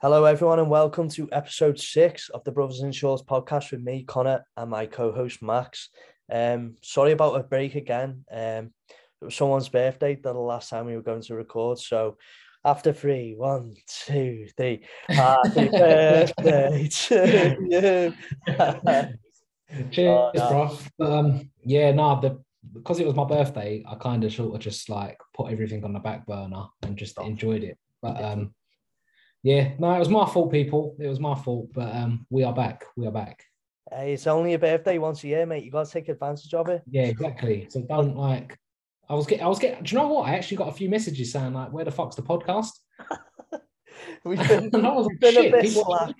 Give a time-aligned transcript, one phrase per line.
[0.00, 4.04] Hello, everyone, and welcome to episode six of the Brothers in Shorts podcast with me,
[4.04, 5.88] Connor, and my co-host Max.
[6.30, 8.24] Um, sorry about a break again.
[8.30, 8.72] Um,
[9.20, 11.78] it was someone's birthday the last time we were going to record.
[11.80, 12.16] So
[12.64, 13.74] after three, one,
[14.06, 18.14] two, three, happy birthday to you.
[19.90, 20.78] Cheers, Oh, no.
[20.98, 21.06] bro.
[21.18, 22.40] Um, yeah, no, the
[22.72, 25.92] because it was my birthday, I kind of sort of just like put everything on
[25.92, 27.26] the back burner and just Oh.
[27.26, 27.76] enjoyed it.
[28.00, 28.54] But um,
[29.42, 30.96] yeah, no, it was my fault, people.
[30.98, 31.68] It was my fault.
[31.72, 32.84] But um, we are back.
[32.96, 33.44] We are back.
[33.90, 35.64] Hey, it's only a birthday once a year, mate.
[35.64, 36.82] You got to take advantage of it.
[36.90, 37.66] Yeah, exactly.
[37.70, 38.58] So don't like.
[39.08, 39.44] I was getting.
[39.44, 39.82] I was getting.
[39.82, 40.28] Do you know what?
[40.28, 42.70] I actually got a few messages saying like, "Where the fuck's the podcast?"
[44.24, 46.14] We've been, and I was like, been a bit people slack.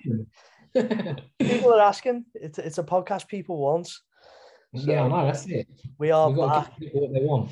[0.75, 2.25] are people are asking.
[2.33, 3.91] It's, it's a podcast people want.
[4.71, 5.25] yeah, I know.
[5.25, 5.67] That's it.
[5.97, 6.75] We are back.
[6.75, 7.51] to give people what they want.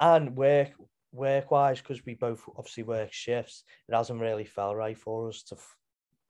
[0.00, 0.70] and work
[1.14, 5.42] work wise because we both obviously work shifts it hasn't really felt right for us
[5.44, 5.76] to f-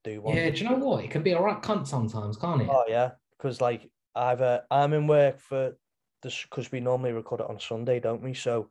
[0.04, 1.02] do one Yeah, do you know what?
[1.04, 2.68] It can be a right cunt sometimes, can't it?
[2.70, 5.76] oh yeah because like either uh, i'm in work for
[6.22, 8.68] this because we normally record it on sunday don't we so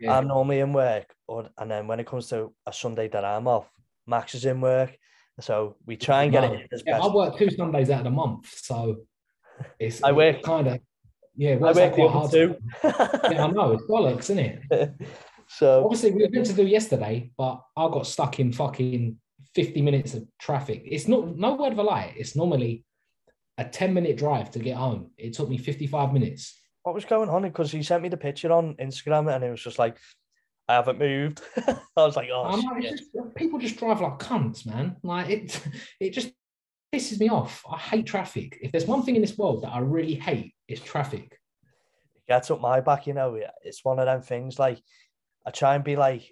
[0.00, 0.16] yeah.
[0.16, 3.46] i'm normally in work or and then when it comes to a sunday that i'm
[3.46, 3.68] off
[4.06, 4.96] max is in work
[5.40, 6.54] so we try and get No.
[6.54, 8.96] it as Yeah, best I work two Sundays out of the month, so
[9.78, 10.78] it's I work- kind of
[11.36, 12.30] yeah, I work the quite hard.
[12.30, 14.60] two Yeah, I know it's bollocks, isn't it?
[15.48, 19.16] so Obviously, we were meant to do yesterday, but I got stuck in fucking
[19.54, 20.82] fifty minutes of traffic.
[20.84, 22.14] It's not no word of a lie.
[22.16, 22.84] It's normally
[23.58, 25.10] a ten minute drive to get home.
[25.16, 26.60] It took me fifty five minutes.
[26.82, 29.60] what was going on because he sent me the picture on instagram and it was
[29.60, 29.96] just like
[30.68, 34.96] i haven't moved i was like oh know, just, people just drive like cunts, man.
[35.02, 35.60] Like it,
[36.00, 36.32] it just
[36.94, 37.62] pisses me off.
[37.70, 38.58] I hate traffic.
[38.62, 41.38] If there's one thing in this world that I really hate, it's traffic.
[42.28, 43.38] gets up my back, you know.
[43.62, 44.80] It's one of them things like
[45.46, 46.24] I try and be like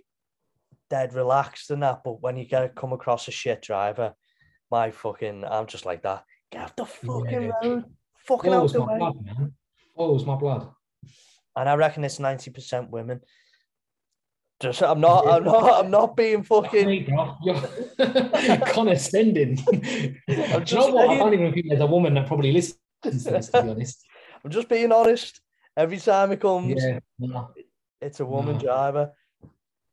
[0.90, 4.14] dead relaxed and that, but when you get to come across a shit driver,
[4.70, 6.24] my fucking I'm just like that.
[6.50, 7.50] Get off the fucking Yeah.
[7.62, 7.84] road.
[8.26, 8.98] Fucking out the my way.
[8.98, 9.52] blood, man.
[9.96, 10.68] Boils my blood.
[11.56, 13.20] And I reckon it's 90% women.
[14.60, 17.60] Just I'm not I'm not I'm not being fucking Hey, bro, You're
[18.66, 19.56] condescending.
[19.56, 19.72] Do
[20.28, 21.08] you know just what?
[21.10, 23.48] I don't even think there's a woman that probably listens to this.
[23.48, 24.04] To be honest,
[24.44, 25.40] I'm just being honest.
[25.76, 26.98] Every time it comes, Yeah.
[28.00, 28.60] It's a woman No.
[28.60, 29.12] driver.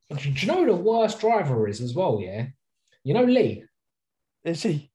[0.09, 2.19] Do you know who the worst driver is as well?
[2.21, 2.47] Yeah.
[3.03, 3.63] You know Lee.
[4.43, 4.91] Is he?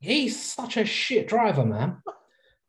[0.00, 2.02] He's such a shit driver, man.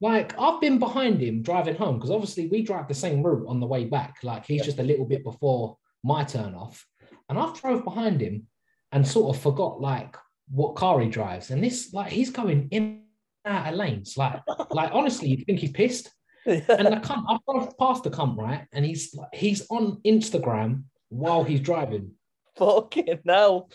[0.01, 3.59] Like I've been behind him driving home because obviously we drive the same route on
[3.59, 4.17] the way back.
[4.23, 4.65] Like he's Yeah.
[4.65, 6.85] just a little bit before my turn off,
[7.27, 8.47] and I've drove behind him
[8.91, 10.15] and sort of forgot like
[10.49, 11.51] what car he drives.
[11.51, 13.03] And this like he's going in
[13.45, 14.15] and out of lanes.
[14.17, 14.41] Like
[14.71, 16.11] like honestly, you'd think he's pissed.
[16.45, 21.43] And the cunt, I drove past the cunt right, and he's he's on Instagram while
[21.43, 22.11] he's driving.
[22.57, 23.69] fucking hell.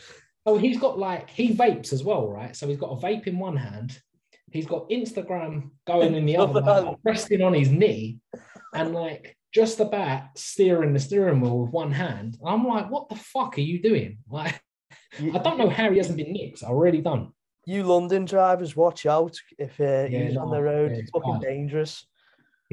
[0.46, 2.54] Oh, he's got like he vapes as well, right?
[2.56, 3.98] So he's got a vape in one hand,
[4.50, 8.18] he's got Instagram going in the other, like, resting on his knee,
[8.74, 12.36] and like just about steering the steering wheel with one hand.
[12.40, 14.18] And I'm like, what the fuck are you doing?
[14.28, 14.60] Like,
[15.20, 16.64] I don't know how he hasn't been nicked.
[16.64, 17.32] I really don't.
[17.66, 20.90] You London drivers, watch out if uh, Yeah, he's on no, the road.
[20.90, 21.42] yeah, it's it's fucking bad.
[21.42, 22.06] dangerous.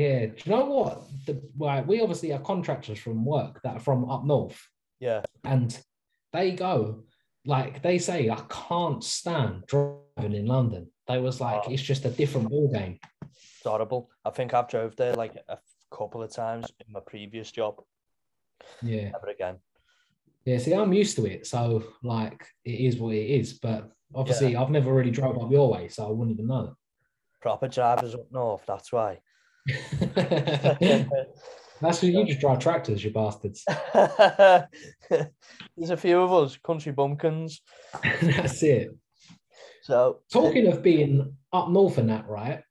[0.02, 0.26] Yeah.
[0.28, 0.94] Do you know what?
[1.26, 4.60] The, like, we obviously have contractors from work that are from up north.
[5.00, 5.22] Yeah.
[5.44, 5.70] and
[6.32, 7.04] they go
[7.44, 11.72] like they say i can't stand driving in london they was like Oh.
[11.74, 14.02] it's just a different ball game It's horrible.
[14.24, 15.58] I think I've drove there like a
[15.98, 17.74] couple of times in my previous job.
[18.84, 19.56] yeah Never again.
[20.46, 24.56] yeah see i'm used to it so like it is what it is but obviously
[24.56, 26.76] i've never really drove up your way so i wouldn't even know
[27.42, 29.12] Proper drivers up north, that's why.
[30.16, 31.10] that's
[31.82, 33.64] because you just drive tractors you bastards.
[33.94, 34.68] There's
[35.90, 37.62] a few of us, country bumpkins.
[38.22, 38.96] that's it.
[39.82, 42.64] So talking of being up north and that right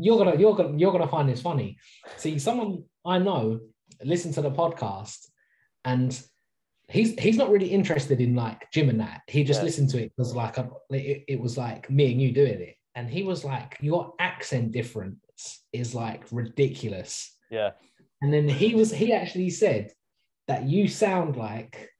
[0.00, 1.78] you're gonna you're gonna you're gonna find this funny.
[2.16, 3.60] See someone i know
[4.04, 5.28] listened to the podcast
[5.84, 6.20] and
[6.88, 9.22] he's he's not really interested in like gym and that.
[9.28, 9.64] He just Yeah.
[9.64, 12.76] listened to it because like a, it, it was like me and you doing it.
[12.94, 14.72] And he was like your accent
[15.36, 17.70] difference is like ridiculous yeah.
[18.22, 19.92] and then he was he actually said
[20.48, 21.90] that you sound like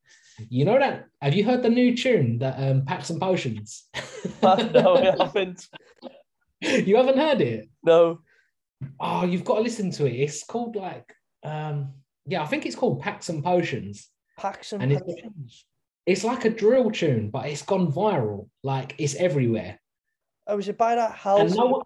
[0.51, 3.85] you know that have you heard the new tune that um packs and potions
[4.43, 5.67] no, I haven't.
[6.61, 8.21] you haven't heard it No.
[9.01, 11.93] oh you've got to listen to it it's called like um
[12.27, 15.65] yeah i think it's called packs and potions Packs and, And it's- potions.
[16.07, 19.79] it's like a drill tune but it's gone viral like it's everywhere
[20.49, 21.55] Oh, is it by that and house?
[21.57, 21.83] no one...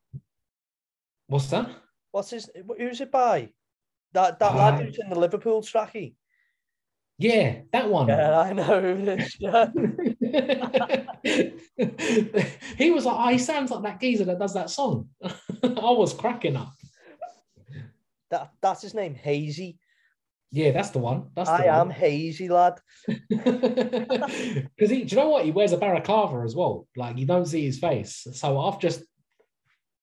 [1.31, 1.71] what's that
[2.13, 2.51] What's his?
[2.77, 3.51] Who's it by?
[4.13, 6.15] That that lad who's in the Liverpool tracky.
[7.19, 8.09] Yeah, that one.
[8.09, 9.37] Yeah, I know who it is.
[12.77, 15.09] He was like, oh, he sounds like that geezer that does that song.
[15.23, 15.31] I
[15.63, 16.73] was cracking up.
[18.31, 19.79] That that's his name, Hazey.
[20.51, 21.31] Yeah, that's the one.
[21.37, 21.93] That's the I one.
[21.93, 22.81] am Hazey, lad.
[24.77, 25.45] Because he, do you know what?
[25.45, 26.89] He wears a balaclava as well.
[26.97, 28.27] Like you don't see his face.
[28.33, 29.03] So I've just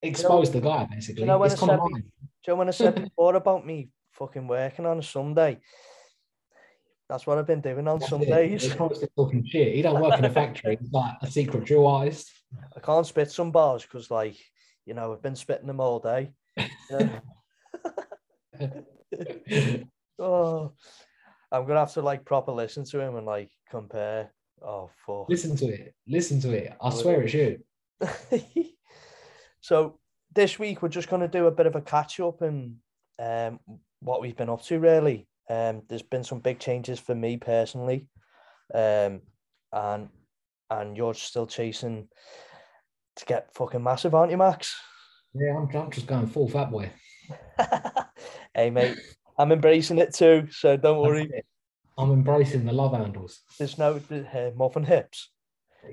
[0.02, 1.22] exposed the guy basically.
[1.22, 1.80] you know when it's I said.
[1.80, 5.60] Do you know when I said before about me fucking working on a Sunday?
[7.10, 8.16] That's what I've been doing on That's it.
[8.16, 8.64] Sundays.
[8.64, 9.76] He's constantly talking shit.
[9.76, 10.78] He don't work in a factory.
[10.82, 12.32] He's like a secret drill artist.
[12.76, 14.36] I can't spit some bars because, like,
[14.86, 16.32] you know, I've been spitting them all day.
[20.20, 20.74] Oh,
[21.52, 24.32] I'm gonna have to like proper listen to him and like compare.
[24.62, 25.30] Oh fuck.
[25.30, 25.94] Listen to it.
[26.08, 26.74] Listen to it.
[26.82, 27.60] I swear it's you.
[29.68, 30.00] So
[30.34, 32.78] this week we're just going to do a bit of a catch up and
[33.20, 33.60] um,
[34.00, 35.28] what we've been up to really.
[35.50, 38.08] Um, there's been some big changes for me personally,
[38.74, 39.20] um,
[39.74, 40.08] and
[40.70, 42.08] and you're still chasing
[43.18, 44.74] to get fucking massive, aren't you, Max?
[45.34, 46.90] Yeah, I'm, I'm just going full fat boy.
[48.56, 48.98] hey mate,
[49.38, 51.30] I'm embracing it too, so don't worry.
[51.98, 53.42] I'm embracing the love handles.
[53.58, 55.30] There's no uh, muffin hips.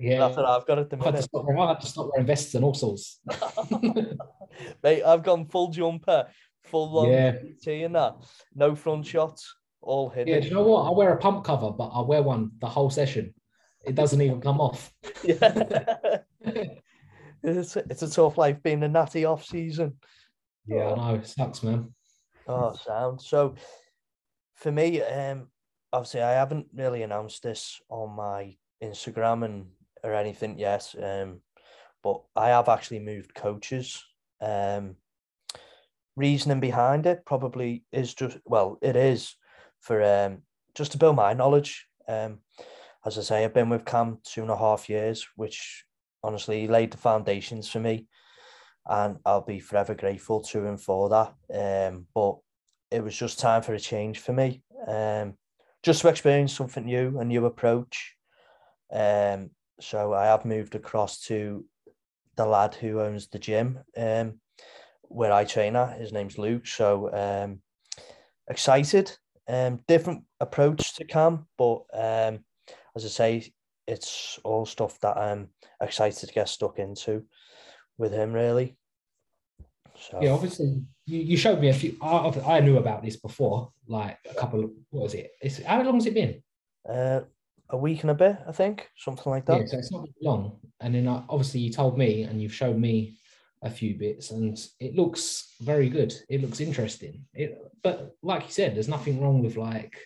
[0.00, 1.24] Yeah, That's what I've got at the I minute.
[1.24, 3.20] stop wearing, I had to stop wearing vests and all sorts.
[4.82, 6.26] Mate, I've gone full jumper,
[6.64, 7.36] full long Yeah.
[7.62, 8.14] T and that.
[8.54, 10.32] No front shots, all hidden.
[10.34, 10.86] Yeah, do you know what?
[10.86, 13.34] I wear a pump cover, but I wear one the whole session.
[13.84, 14.92] It doesn't even come off.
[15.24, 16.18] Yeah.
[17.42, 19.94] it's, a, it's a tough life being a natty off season.
[20.66, 21.14] Yeah, I know.
[21.16, 21.94] It sucks, man.
[22.46, 23.20] Oh, sound.
[23.22, 23.54] So
[24.56, 25.48] for me, um,
[25.92, 29.66] obviously I haven't really announced this on my Instagram and
[30.04, 30.94] or anything yet.
[31.02, 31.40] Um,
[32.02, 34.04] but I have actually moved coaches.
[34.40, 34.96] Um,
[36.16, 39.34] reasoning behind it probably is just well, it is
[39.80, 40.42] for um
[40.74, 41.86] just to build my knowledge.
[42.06, 42.40] Um,
[43.06, 45.84] as I say, I've been with Cam two and a half years, which
[46.22, 48.06] honestly laid the foundations for me,
[48.86, 51.34] and I'll be forever grateful to him for that.
[51.88, 52.36] Um, but
[52.90, 54.62] it was just time for a change for me.
[54.86, 55.34] Um,
[55.82, 58.14] just to experience something new, a new approach.
[58.90, 61.64] Um, so I have moved across to
[62.36, 64.40] the lad who owns the gym, um,
[65.02, 65.98] where I train at.
[65.98, 66.66] His name's Luke.
[66.66, 67.60] So um,
[68.48, 69.16] excited.
[69.46, 72.44] Um, different approach to Cam, but um,
[72.96, 73.52] as I say,
[73.86, 75.48] it's all stuff that I'm
[75.82, 77.24] excited to get stuck into
[77.98, 78.32] with him.
[78.32, 78.76] Really.
[79.96, 81.96] So Yeah, obviously, you, you showed me a few.
[82.00, 85.30] I, I knew about this before, like a couple of, what was it?
[85.40, 86.42] It's, how long has it been?
[86.88, 87.20] uh,
[87.70, 89.60] a week and a bit, I think, something like that.
[89.60, 90.58] Yeah, so it's not long.
[90.80, 93.16] And then uh, obviously you told me and you've shown me
[93.62, 96.14] a few bits and it looks very good.
[96.28, 97.24] It looks interesting.
[97.32, 99.96] It, but like you said, there's nothing wrong with like,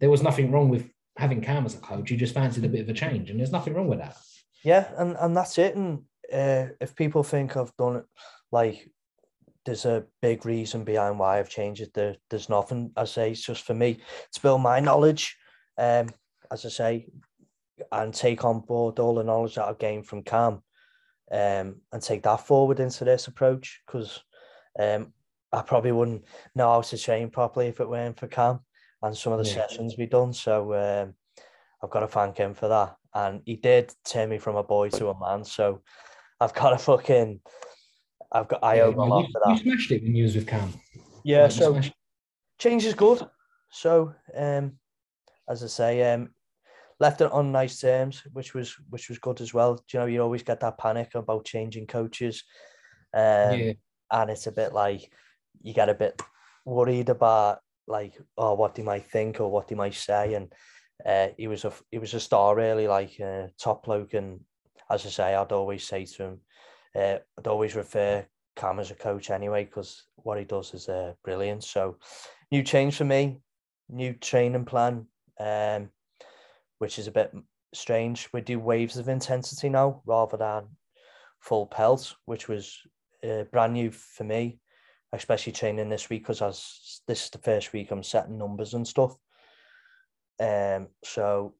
[0.00, 2.10] there was nothing wrong with having Cam as a coach.
[2.10, 4.16] You just fancied a bit of a change and there's nothing wrong with that.
[4.64, 5.76] Yeah, and and that's it.
[5.76, 6.02] And
[6.32, 8.04] uh, if people think I've done it,
[8.50, 8.90] like
[9.64, 11.94] there's a big reason behind why I've changed it.
[11.94, 12.90] There, there's nothing.
[12.96, 14.00] I say it's just for me
[14.32, 15.36] to build my knowledge.
[15.78, 16.08] Um,
[16.50, 17.08] as I say,
[17.92, 20.62] and take on board all the knowledge that I've gained from Cam,
[21.30, 23.82] um, and take that forward into this approach.
[23.86, 24.22] Because
[24.78, 25.12] um,
[25.52, 28.60] I probably wouldn't know how to train properly if it weren't for Cam
[29.02, 29.54] and some of the Yeah.
[29.54, 30.32] sessions we've done.
[30.32, 31.14] So um,
[31.82, 32.96] I've got to thank him for that.
[33.14, 35.44] And he did turn me from a boy to a man.
[35.44, 35.82] So
[36.40, 37.40] I've got to fucking,
[38.32, 39.62] I've got, I owe him a you, lot for you that.
[39.62, 40.72] smashed it when you was with Cam.
[41.24, 41.48] Yeah.
[41.48, 41.80] So
[42.58, 43.26] change is good.
[43.70, 44.72] So um,
[45.48, 46.30] as I say, um,
[46.98, 49.74] left it on nice terms, which was which was good as well.
[49.74, 52.44] Do you know, you always get that panic about changing coaches.
[53.14, 53.72] Um, yeah,
[54.12, 55.10] and it's a bit like
[55.62, 56.20] you get a bit
[56.64, 60.52] worried about like oh what they might think or what they might say and
[61.04, 64.40] uh, he was a he was a star really like uh, top bloke and
[64.90, 66.40] as I say I'd always say to him
[66.94, 68.26] uh, I'd always refer
[68.56, 71.98] Cam as a coach anyway because what he does is uh, brilliant so
[72.50, 73.40] new change for me
[73.88, 75.06] new training plan
[75.38, 75.90] um
[76.78, 77.32] which is a bit
[77.74, 80.64] strange we do waves of intensity now rather than
[81.40, 82.80] full pelt which was
[83.24, 84.58] uh, brand new for me,
[85.12, 88.86] especially training this week because as this is the first week I'm setting numbers and
[88.86, 89.16] stuff.
[90.40, 91.54] Um, so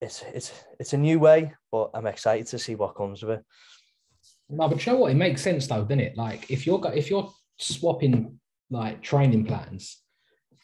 [0.00, 3.44] it's it's it's a new way, but I'm excited to see what comes of it.
[4.48, 5.12] no, but you know what?
[5.12, 6.16] It makes sense though, doesn't it?
[6.16, 8.40] Like if you're if you're swapping
[8.70, 9.98] like training plans,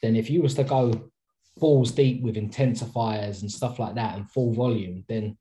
[0.03, 1.11] then if you was to go
[1.59, 5.37] balls deep with intensifiers and stuff like that and full volume, then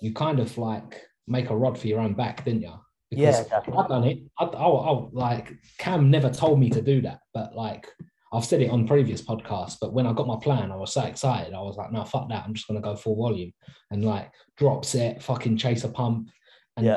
[0.00, 2.74] you kind of like make a rod for your own back, didn't you?
[3.10, 3.82] Yeah, Because definitely.
[3.82, 4.18] I've done it.
[4.38, 7.86] I, I, I, like Cam never told me to do that, but like
[8.32, 11.02] I've said it on previous podcasts, but when I got my plan, I was so
[11.02, 11.52] excited.
[11.52, 12.44] I was like, no, fuck that.
[12.44, 13.52] I'm just gonna go full volume
[13.90, 16.30] and like drop set, fucking chase a pump.
[16.78, 16.96] And Yeah.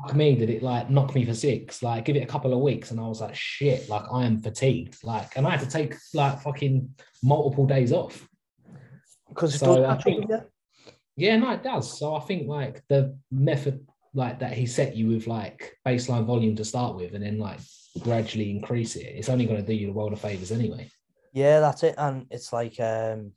[0.00, 1.82] Fuck me, did it like knock me for six?
[1.82, 4.40] Like give it a couple of weeks, and I was like, shit, like I am
[4.40, 5.02] fatigued.
[5.04, 8.26] Like, and I had to take like fucking multiple days off.
[9.28, 10.30] Because it So, does I think-.
[11.16, 11.98] Yeah, no, it does.
[11.98, 16.56] So I think like the method like that he set you with like baseline volume
[16.56, 17.60] to start with and then like
[18.00, 20.88] gradually increase it, it's only going to do you the world of favors anyway.
[21.32, 21.94] Yeah, that's it.
[21.98, 23.32] And it's like, um,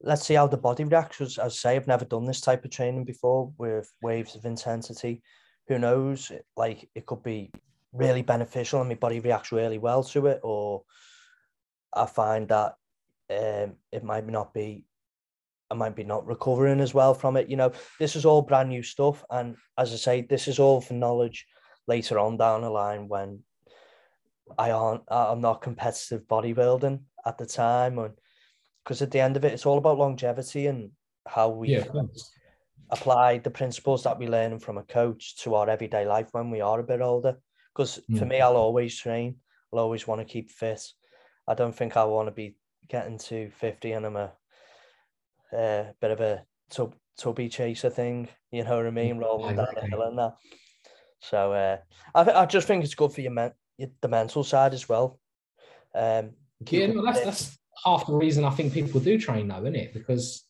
[0.00, 1.20] let's see how the body reacts.
[1.20, 5.22] As I say, I've never done this type of training before with waves of intensity.
[5.68, 6.32] Who knows?
[6.56, 7.50] Like, it could be
[7.92, 10.82] really beneficial and my body reacts really well to it, or
[11.92, 12.74] I find that
[13.30, 14.84] um, it might not be,
[15.70, 17.48] I might be not recovering as well from it.
[17.48, 19.24] You know, this is all brand new stuff.
[19.30, 21.46] And as I say, this is all for knowledge
[21.86, 23.40] later on down the line when
[24.58, 28.14] I aren't I'm not competitive bodybuilding at the time and
[28.82, 30.90] because at the end of it it's all about longevity and
[31.26, 31.86] how we Yeah.
[32.94, 36.60] Apply the principles that we learn from a coach to our everyday life when we
[36.60, 37.36] are a bit older.
[37.74, 38.28] Because for Mm.
[38.28, 39.36] me I'll always train.
[39.72, 40.82] I'll always want to keep fit.
[41.46, 42.56] I don't think I want to be
[42.88, 44.32] getting to 50 and I'm a
[45.52, 49.66] uh, bit of a tub, tubby chaser thing you know what I mean rolling down
[49.74, 50.34] the hill and that.
[51.20, 51.78] So uh,
[52.14, 54.88] I, th- I just think it's good for your, men- your the mental side as
[54.88, 55.18] well.
[55.94, 56.32] Um
[56.70, 59.94] Yeah, no, that's that's half the reason I think people do train though, isn't it?
[59.94, 60.44] Because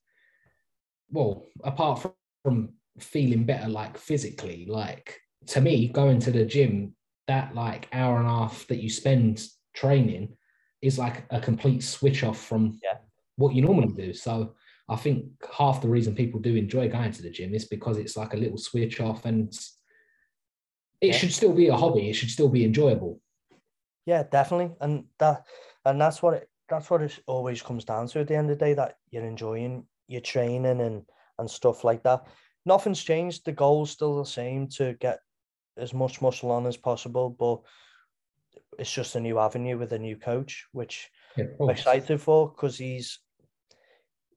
[1.11, 2.13] well, apart
[2.45, 6.95] from, feeling better like physically, like to me, going to the gym,
[7.27, 10.37] that like hour and a half that you spend training
[10.81, 12.99] is like a complete switch off from Yeah.
[13.35, 14.13] what you normally do.
[14.13, 14.55] So
[14.89, 15.25] I think
[15.59, 18.37] half the reason people do enjoy going to the gym is because it's like a
[18.37, 19.53] little switch off and
[21.01, 21.17] it Yeah.
[21.17, 22.11] should still be a hobby.
[22.11, 23.21] It should still be enjoyable.
[24.07, 25.47] Yeah, definitely, and that
[25.85, 28.57] and that's what it that's what it always comes down to at the end of
[28.59, 31.03] the day that you're enjoying your training and
[31.39, 32.27] and stuff like that.
[32.67, 33.45] Nothing's changed.
[33.45, 35.19] The goal's still the same to get
[35.77, 37.61] as much muscle on as possible, but
[38.79, 42.79] it's just a new avenue with a new coach, which Yeah, I'm excited for because
[42.79, 43.21] he's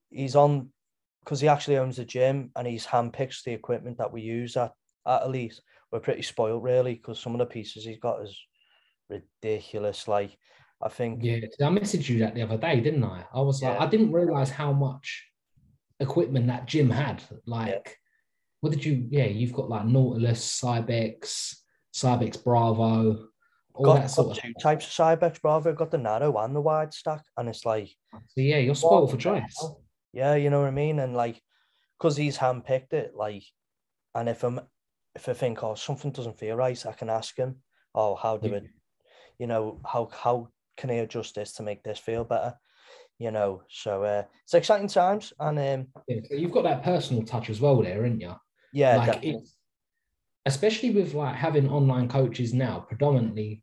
[0.10, 0.70] he's on
[1.24, 4.72] because he actually owns the gym and he's handpicks the equipment that we use at
[5.06, 5.60] at Elite.
[5.92, 8.38] We're pretty spoiled really because some of the pieces he's got is
[9.10, 10.08] ridiculous.
[10.08, 10.38] Like
[10.82, 13.26] I think Yeah, I messaged you that the other day, didn't I?
[13.34, 15.27] I was like i didn't realize how much
[16.00, 17.24] equipment that gym had.
[17.46, 17.98] Like,
[18.62, 19.08] what did you?
[19.10, 21.56] Yeah, you've got like Nautilus, Cybex,
[21.94, 23.28] Cybex Bravo,
[23.74, 24.44] all got, that sort of.
[24.44, 25.74] two types of Cybex Bravo.
[25.74, 29.18] Got the narrow and the wide stack, and it's like So yeah, you're spoiled for
[29.18, 29.66] choice.
[30.14, 31.42] Yeah, you know what I mean, and like
[31.98, 33.44] because he's handpicked it, like,
[34.16, 34.60] and if I'm
[35.16, 37.58] if I think oh something doesn't feel right, I can ask him.
[37.96, 38.58] Oh, how do Yeah.
[38.58, 38.64] it?
[39.40, 42.56] You know how how can I adjust this to make this feel better?
[43.20, 47.24] You know, so uh, it's exciting times, and um, Yeah, so you've got that personal
[47.24, 48.36] touch as well there, haven't you?
[48.74, 49.32] yeah, like definitely.
[49.32, 49.56] it's
[50.46, 53.62] especially with like having online coaches now predominantly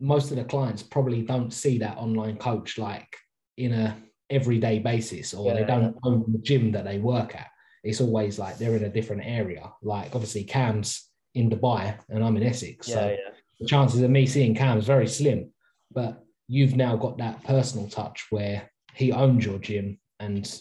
[0.00, 3.08] most of the clients probably don't see that online coach like
[3.56, 3.96] in a
[4.30, 7.48] everyday basis or they don't own the gym that they work at
[7.82, 12.36] it's always like they're in a different area like obviously cam's in dubai and i'm
[12.36, 13.32] in essex yeah, so yeah.
[13.58, 15.50] the chances of me seeing cam is very slim
[15.90, 20.60] but you've now got that personal touch where he owns your gym and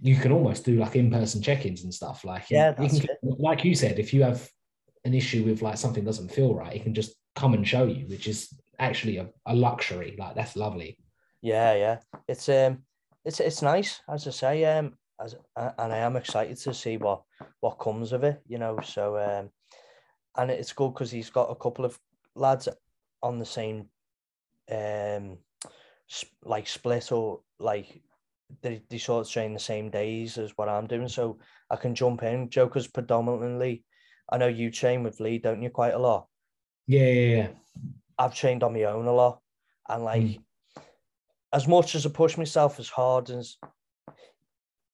[0.00, 3.64] you can almost do like in-person check-ins and stuff like you- Yeah, you can, like
[3.64, 4.48] you said if you have
[5.04, 8.06] an issue with like something doesn't feel right he can just come and show you
[8.06, 10.98] which is actually a, a luxury like that's lovely
[11.40, 11.98] Yeah, yeah.
[12.28, 12.84] It's um,
[13.24, 14.64] it's it's nice as I say.
[14.64, 17.22] Um, as and I am excited to see what
[17.60, 18.40] what comes of it.
[18.46, 19.50] You know, so um,
[20.36, 21.98] and it's good because he's got a couple of
[22.36, 22.68] lads
[23.22, 23.88] on the same,
[24.70, 25.38] um,
[26.44, 28.02] like split or like
[28.60, 31.38] they they sort of train the same days as what I'm doing, so
[31.70, 32.50] I can jump in.
[32.50, 33.84] Joker's predominantly.
[34.30, 35.70] I know you train with Lee, don't you?
[35.70, 36.26] Quite a lot.
[36.86, 37.48] yeah yeah, yeah.
[38.18, 39.40] I've trained on my own a lot,
[39.88, 40.42] and like Mm.
[41.52, 43.56] as much as I push myself as hard as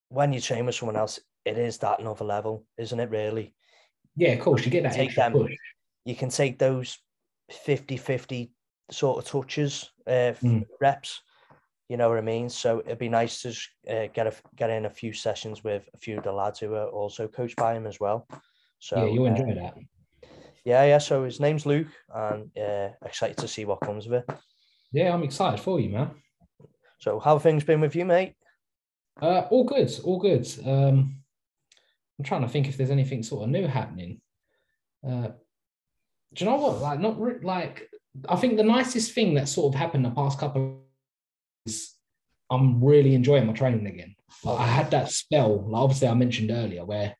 [0.08, 3.10] when you train with someone else, it is that another level, isn't it?
[3.10, 3.54] Really,
[4.16, 5.32] yeah of course you get that Take extra them.
[5.32, 5.52] push
[6.04, 6.98] you can take those
[7.50, 8.52] 50 50
[8.90, 10.66] sort of touches, uh, Mm.
[10.80, 11.22] reps.
[11.88, 12.48] You know what I mean?
[12.50, 13.48] So it'd be nice to
[13.88, 16.74] uh, get a, get in a few sessions with a few of the lads who
[16.74, 18.26] are also coached by him as well.
[18.78, 19.74] So yeah you'll uh, enjoy that
[20.64, 20.98] yeah, yeah.
[20.98, 24.24] So his name's Luke, and uh, excited to see what comes of it.
[24.92, 26.10] yeah i'm excited for you man
[26.98, 28.34] So how have things been with you, mate?
[29.22, 30.46] Uh, all good, all good.
[30.66, 31.22] Um,
[32.18, 34.20] I'm trying to think if there's anything sort of new happening.
[35.06, 35.28] Uh,
[36.34, 36.80] do you know what?
[36.80, 37.87] Like, not re- like
[38.28, 40.82] I think the nicest thing that sort of happened the past couple
[41.66, 41.94] is
[42.50, 44.14] I'm really enjoying my training again.
[44.46, 47.16] I had that spell, obviously I mentioned earlier, where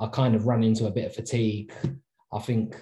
[0.00, 1.72] I kind of ran into a bit of fatigue.
[2.32, 2.76] I think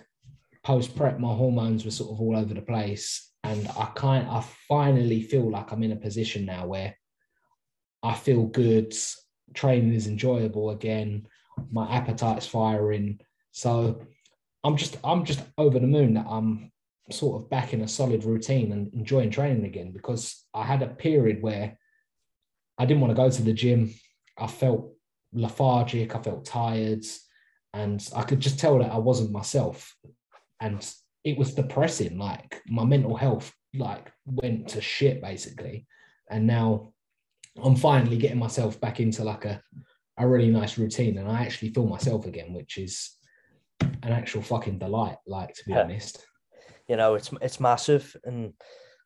[0.64, 4.44] post prep, my hormones were sort of all over the place, and I kind, I
[4.68, 6.96] finally feel like I'm in a position now where
[8.02, 8.94] I feel good.
[9.54, 11.26] Training is enjoyable again.
[11.70, 13.20] My appetite's firing.
[13.50, 14.00] So
[14.64, 16.72] I'm just, I'm just over the moon that I'm
[17.12, 20.88] sort of back in a solid routine and enjoying training again because I had a
[20.88, 21.78] period where
[22.78, 23.94] I didn't want to go to the gym.
[24.38, 24.92] I felt
[25.32, 27.04] lethargic, I felt tired,
[27.72, 29.94] and I could just tell that I wasn't myself.
[30.60, 30.84] And
[31.24, 32.18] it was depressing.
[32.18, 35.86] Like my mental health like went to shit basically.
[36.30, 36.92] And now
[37.62, 39.62] I'm finally getting myself back into like a,
[40.18, 43.16] a really nice routine and I actually feel myself again, which is
[43.80, 46.26] an actual fucking delight, like to be honest.
[46.88, 48.54] You know it's it's massive and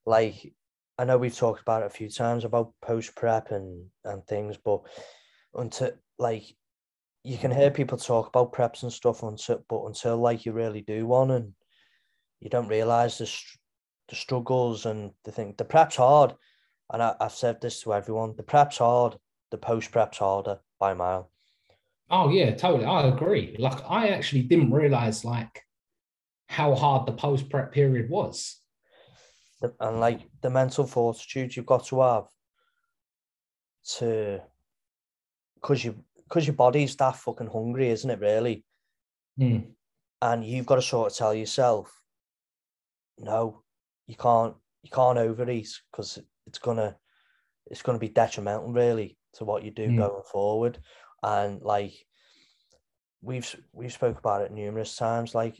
[0.04, 0.52] like
[0.98, 4.56] I know we've talked about it a few times about post prep and and things,
[4.56, 4.80] but
[5.54, 6.44] until like
[7.22, 10.80] you can hear people talk about preps and stuff until but until like you really
[10.80, 11.52] do one and
[12.40, 13.58] you don't realize the str-
[14.08, 16.34] the struggles and the thing the prep's hard
[16.92, 19.16] and I, I've said this to everyone the prep's hard
[19.50, 21.30] the post prep's harder by mile
[22.08, 22.84] Oh yeah, totally.
[22.84, 23.56] I agree.
[23.58, 25.62] Like I actually didn't realize like
[26.48, 28.60] how hard the post prep period was.
[29.80, 32.26] and like the mental fortitude you've got to have
[33.98, 34.40] to
[35.54, 38.64] because you because your body's that fucking hungry isn't it really
[39.38, 39.58] Hmm.
[40.22, 42.02] and you've got to sort of tell yourself
[43.18, 43.62] no
[44.06, 46.96] you can't you can't overeat because it's gonna
[47.66, 49.96] it's gonna be detrimental really to what you do Mm.
[49.98, 50.78] going forward
[51.22, 51.94] and like
[53.22, 55.56] we've we've spoke about it numerous times like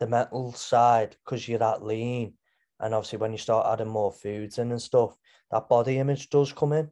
[0.00, 2.34] the mental side because you're that lean.
[2.80, 5.16] And obviously when you start adding more foods in and stuff
[5.50, 6.90] that body image does come in.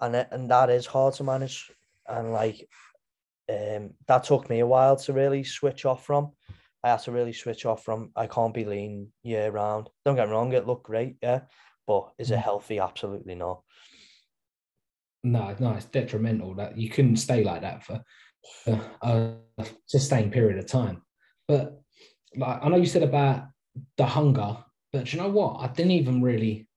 [0.00, 1.70] And it, and that is hard to manage.
[2.08, 2.68] And like
[3.48, 6.32] um that took me a while to really switch off from.
[6.82, 10.26] I had to really switch off from I can't be lean year round don't get
[10.28, 11.40] me wrong it looked great yeah
[11.86, 12.42] but is it Mm.
[12.42, 12.78] healthy?
[12.78, 13.62] Absolutely not.
[15.22, 18.02] No, no, it's detrimental that you couldn't stay like that for
[18.66, 21.02] a, a sustained period of time.
[21.48, 21.80] But
[22.36, 23.46] like I know you said about
[23.96, 24.56] the hunger,
[24.92, 25.60] but you know what?
[25.60, 26.68] I didn't even really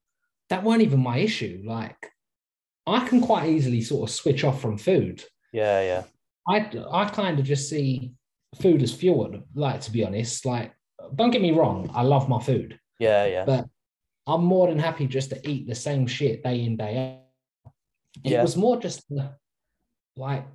[0.50, 1.62] that weren't even my issue.
[1.66, 1.98] Like
[2.86, 5.24] I can quite easily sort of switch off from food.
[5.54, 6.04] yeah yeah
[6.48, 6.58] I
[6.92, 8.14] I kind of just see
[8.62, 9.44] food as fuel.
[9.56, 10.74] Like to be honest, like
[11.16, 13.66] don't get me wrong, I love my food, yeah yeah but
[14.26, 17.72] I'm more than happy just to eat the same shit day in day out.
[18.24, 18.42] It Yeah.
[18.42, 19.04] was more just
[20.16, 20.46] like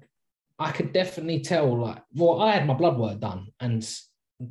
[0.59, 1.77] I could definitely tell.
[1.81, 3.83] Like, well, I had my blood work done, and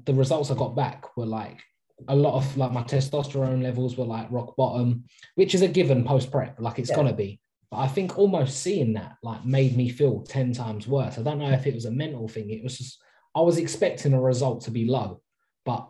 [0.06, 1.62] the results I got back were like
[2.08, 5.04] a lot of like my testosterone levels were like rock bottom,
[5.36, 6.60] which is a given post prep.
[6.60, 6.96] Like it's Yeah.
[6.96, 7.40] gonna be.
[7.70, 11.18] But I think almost seeing that like made me feel 10 times worse.
[11.18, 12.50] I don't know if it was a mental thing.
[12.50, 13.00] It was just
[13.36, 15.22] I was expecting a result to be low,
[15.64, 15.88] but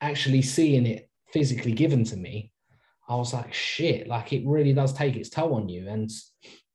[0.00, 2.52] actually seeing it physically given to me,
[3.08, 5.88] I was like, shit, like it really does take its toll on you.
[5.88, 6.10] And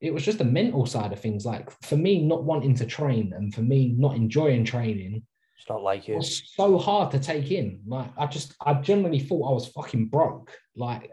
[0.02, 1.46] it was just the mental side of things.
[1.46, 5.24] Like for me, not wanting to train and for me not enjoying training
[5.58, 7.82] it's not like you was so hard to take in.
[7.88, 10.52] Like I just, I generally thought I was fucking broke.
[10.76, 11.10] Like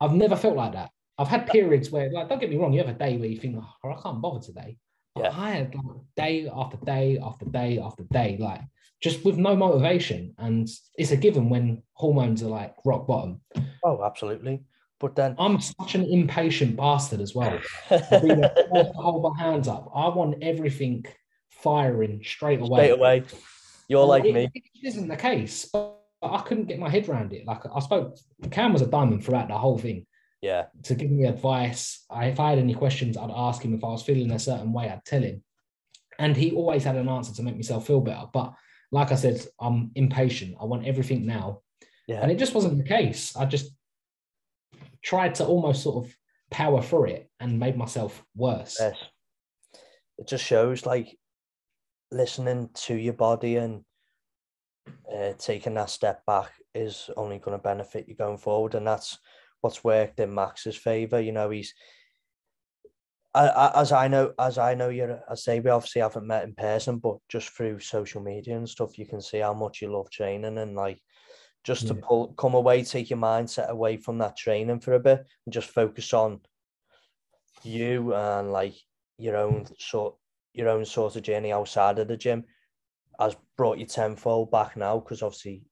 [0.00, 0.90] I've never felt like that.
[1.16, 3.38] I've had periods where, like, don't get me wrong, you have a day where you
[3.38, 4.76] think, oh, I can't bother today.
[5.14, 5.40] But Yeah.
[5.40, 8.60] I had like day after day after day after day, like
[9.00, 10.34] just with no motivation.
[10.38, 13.40] And it's a given when hormones are like rock bottom.
[13.84, 14.64] oh absolutely
[15.00, 17.58] but then I'm such an impatient bastard as well.
[17.90, 19.90] I'll be to hold my hands up.
[19.94, 21.04] I want everything
[21.50, 22.86] firing straight away.
[22.86, 23.24] straight away
[23.88, 25.68] you're And like it, me It isn't the case.
[25.72, 27.46] But I couldn't get my head around it.
[27.46, 28.16] Like I spoke,
[28.50, 30.06] Cam was a diamond throughout the whole thing
[30.40, 32.04] yeah to give me advice.
[32.10, 33.74] I, if I had any questions, I'd ask him.
[33.74, 35.42] If I was feeling a certain way, I'd tell him.
[36.18, 38.26] And he always had an answer to make myself feel better.
[38.32, 38.54] But
[38.92, 40.56] like I said, I'm impatient.
[40.60, 41.62] I want everything now.
[42.06, 43.34] yeah And it just wasn't the case.
[43.36, 43.72] I just
[45.02, 46.14] tried to almost sort of
[46.50, 48.76] power through it and made myself worse.
[48.78, 48.96] Yes.
[50.18, 51.18] It just shows like
[52.14, 53.82] listening to your body and
[55.12, 59.18] uh, taking that step back is only going to benefit you going forward, and that's
[59.60, 61.20] what's worked in Max's favor.
[61.20, 61.74] You know, he's
[63.34, 65.18] I, I, as I know, as I know, you.
[65.28, 68.98] I say we obviously haven't met in person, but just through social media and stuff,
[68.98, 71.00] you can see how much you love training and like
[71.64, 75.26] just to pull come away, take your mindset away from that training for a bit
[75.46, 76.40] and just focus on
[77.62, 78.74] you and like
[79.18, 80.14] your own sort
[80.54, 82.44] your own sort of journey outside of the gym
[83.20, 85.62] has brought you tenfold back now because obviously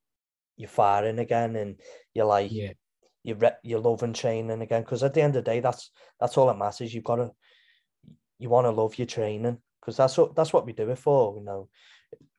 [0.57, 1.81] you're firing again and
[2.15, 2.73] you're like Yeah.
[3.23, 5.91] you're re- you're loving training again because at the end of the day that's
[6.21, 7.31] that's all that matters you've got to
[8.39, 11.37] you want to love your training because that's what that's what we do it for
[11.37, 11.69] you know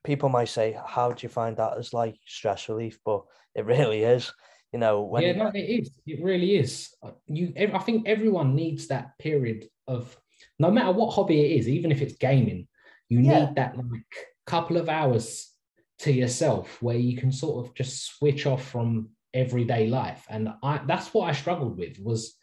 [0.03, 3.23] people might say how do you find that as like stress relief but
[3.55, 4.31] it really is
[4.71, 5.91] you know when yeah, no, it is.
[6.07, 6.89] It really is.
[7.03, 10.17] Uh, You, I think everyone needs that period of,
[10.59, 12.67] no matter what hobby it is, even if it's gaming,
[13.09, 13.45] you Yeah.
[13.45, 15.51] need that like couple of hours
[15.99, 20.25] to yourself where you can sort of just switch off from everyday life.
[20.29, 22.35] And I, that's what I struggled with was,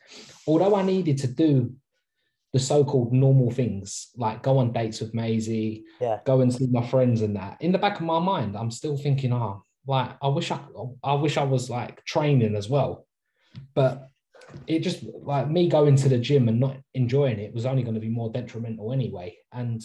[0.47, 1.75] although I needed to do
[2.53, 6.19] the so-called normal things like go on dates with Maisie, Yeah.
[6.25, 7.59] go and see my friends and that.
[7.61, 10.59] In the back of my mind, I'm still thinking, oh, like I wish I,
[11.05, 13.07] I wish I was like training as well,
[13.75, 14.10] but
[14.67, 17.95] it just like me going to the gym and not enjoying it was only going
[17.95, 19.37] to be more detrimental anyway.
[19.53, 19.83] And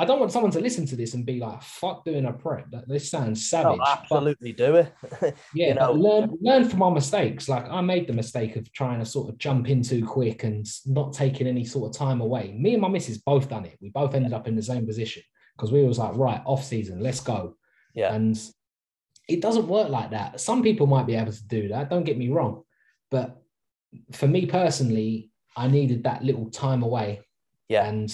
[0.00, 2.70] I don't want someone to listen to this and be like, "Fuck doing a prep."
[2.70, 3.78] That this sounds savage.
[3.78, 4.92] but- absolutely do it
[5.54, 7.48] yeah, you know- but learn learn from our mistakes.
[7.48, 10.64] Like I made the mistake of trying to sort of jump in too quick and
[10.86, 12.54] not taking any sort of time away.
[12.56, 13.76] Me and my missus both done it.
[13.80, 15.22] We both ended up in the same position
[15.56, 17.56] because we was like, right, off season, let's go.
[17.92, 18.38] yeah And
[19.28, 20.40] it doesn't work like that.
[20.40, 21.90] Some people might be able to do that.
[21.90, 22.62] Don't get me wrong,
[23.10, 23.42] but
[24.12, 27.20] for me personally, I needed that little time away.
[27.68, 27.86] Yeah.
[27.86, 28.12] And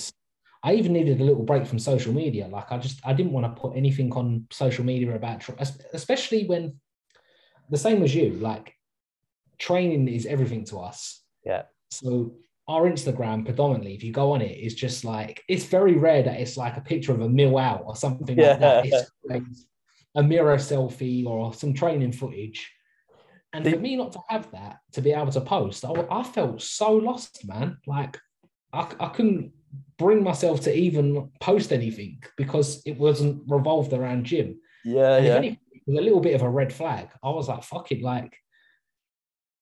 [0.62, 2.48] I even needed a little break from social media.
[2.48, 5.46] Like I just I didn't want to put anything on social media about
[5.92, 6.80] especially when
[7.70, 8.74] the same as you, like
[9.58, 11.22] training is everything to us.
[11.44, 11.62] Yeah.
[11.90, 12.34] So
[12.66, 16.40] our Instagram predominantly, if you go on it, is just like it's very rare that
[16.40, 18.86] it's like a picture of a meal out or something like that.
[18.86, 19.00] Yeah.
[19.00, 19.42] It's like
[20.14, 22.73] a mirror selfie or some training footage.
[23.54, 26.22] And The- for me not to have that, to be able to post, I, I
[26.22, 27.78] felt so lost, man.
[27.86, 28.18] Like
[28.72, 29.52] I, I couldn't
[29.96, 34.58] bring myself to even post anything because it wasn't revolved around gym.
[34.84, 37.08] yeah And yeah anything, it was a little bit of a red flag.
[37.22, 38.02] I was like, fuck it.
[38.02, 38.36] Like,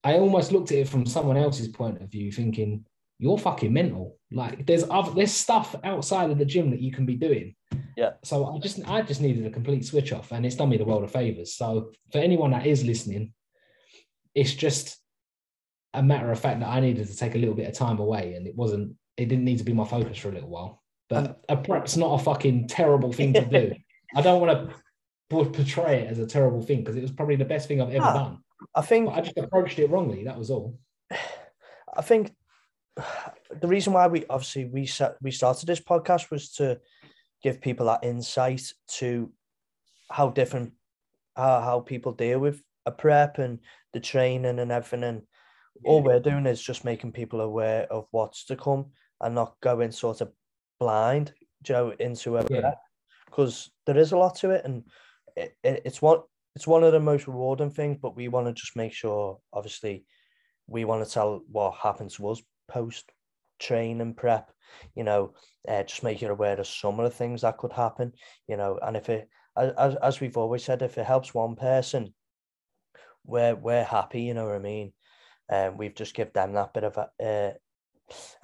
[0.03, 2.85] I almost looked at it from someone else's point of view, thinking,
[3.19, 4.17] you're fucking mental.
[4.31, 7.55] Like, there's other, there's stuff outside of the gym that you can be doing.
[7.95, 8.13] Yeah.
[8.23, 10.83] So I just, I just needed a complete switch off, and it's done me the
[10.85, 11.53] world of favors.
[11.55, 13.33] So for anyone that is listening,
[14.35, 14.97] it's just
[15.93, 18.33] a matter of fact that I needed to take a little bit of time away,
[18.35, 20.81] and it wasn't, it didn't need to be my focus for a little while.
[21.09, 23.73] But a prep's not a fucking terrible thing to do.
[24.15, 24.75] I don't want to
[25.29, 28.05] portray it as a terrible thing because it was probably the best thing I've ever
[28.05, 28.37] Ah, done.
[28.75, 30.23] I think But I just approached it wrongly.
[30.23, 30.77] That was all.
[31.95, 32.31] I think
[33.61, 36.79] the reason why we obviously we set we started this podcast was to
[37.41, 39.31] give people that insight to
[40.09, 40.73] how different
[41.35, 43.59] how, how people deal with a prep and
[43.93, 45.23] the training and everything and
[45.85, 48.85] all we're doing is just making people aware of what's to come
[49.21, 50.31] and not going sort of
[50.79, 52.61] blind Joe into a Yeah.
[52.61, 52.77] prep
[53.25, 54.83] because there is a lot to it and
[55.35, 56.19] it, it, it's one
[56.55, 60.05] it's one of the most rewarding things but we want to just make sure obviously
[60.67, 63.11] we want to tell what happened to us post
[63.59, 64.51] training prep
[64.95, 65.33] you know
[65.67, 68.11] uh, just make you aware of some of the things that could happen
[68.47, 72.13] you know and if it as, as we've always said if it helps one person
[73.25, 74.93] we're we're happy you know what i mean?
[75.49, 77.51] And we've just give them that bit of a, uh,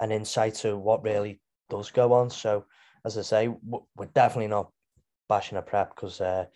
[0.00, 2.30] an insight to what really does go on.
[2.30, 2.66] So
[3.04, 4.70] as i say we're definitely not
[5.28, 6.46] bashing a prep because uh,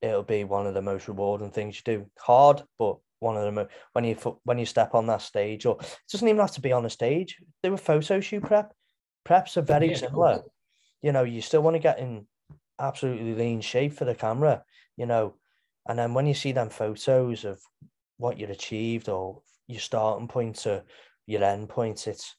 [0.00, 2.06] it'll be one of the most rewarding things you do.
[2.18, 5.76] Hard but one of the mo- when you when you step on that stage or
[5.80, 7.38] it doesn't even have to be on a stage.
[7.62, 8.72] Do a photo shoot prep.
[9.24, 10.42] Preps are very Yeah, similar.
[11.02, 12.26] You know you still want to get in
[12.78, 14.64] absolutely lean shape for the camera
[14.96, 15.34] you know
[15.88, 17.60] and then when you see them photos of
[18.18, 20.82] what you've achieved or your starting point to
[21.26, 22.36] your end point it's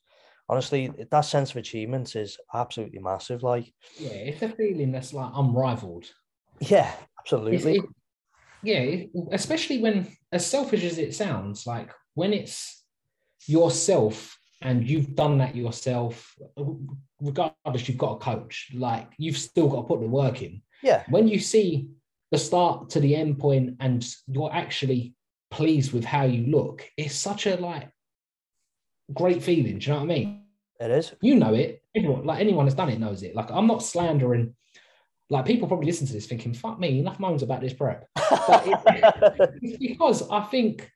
[0.49, 5.31] honestly that sense of achievement is absolutely massive like Yeah, it's a feeling that's like
[5.35, 6.05] unrivaled.
[6.59, 7.85] yeah absolutely it-
[8.65, 9.03] yeah,
[9.33, 12.85] especially when, as selfish as it sounds, like when it's
[13.45, 16.33] yourself and you've done that yourself,
[17.19, 20.61] regardless, you've got a coach, like you've still got to put the work in.
[20.81, 21.89] yeah when you see
[22.33, 25.13] the start to the end point and you're actually
[25.51, 27.89] pleased with how you look, it's such a like
[29.13, 29.77] great feeling.
[29.77, 30.43] Do you know what I mean?
[30.79, 31.83] it is You know it.
[31.95, 33.35] Everyone, like anyone that's done it knows it.
[33.35, 34.55] Like I'm not slandering.
[35.29, 38.63] Like people probably listen to this thinking, "Fuck me, enough moans about this prep." But
[39.61, 40.91] It's because I think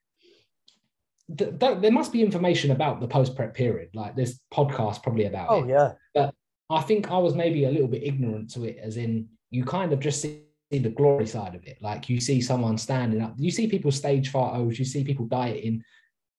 [1.37, 3.89] th- th- there must be information about the post prep period.
[3.93, 5.69] Like there's podcasts probably about oh it.
[5.69, 6.33] yeah But
[6.71, 9.93] I think I was maybe a little bit ignorant to it, as in you kind
[9.93, 11.77] of just see the glory side of it.
[11.81, 15.83] Like you see someone standing up, you see people stage photos, you see people dieting,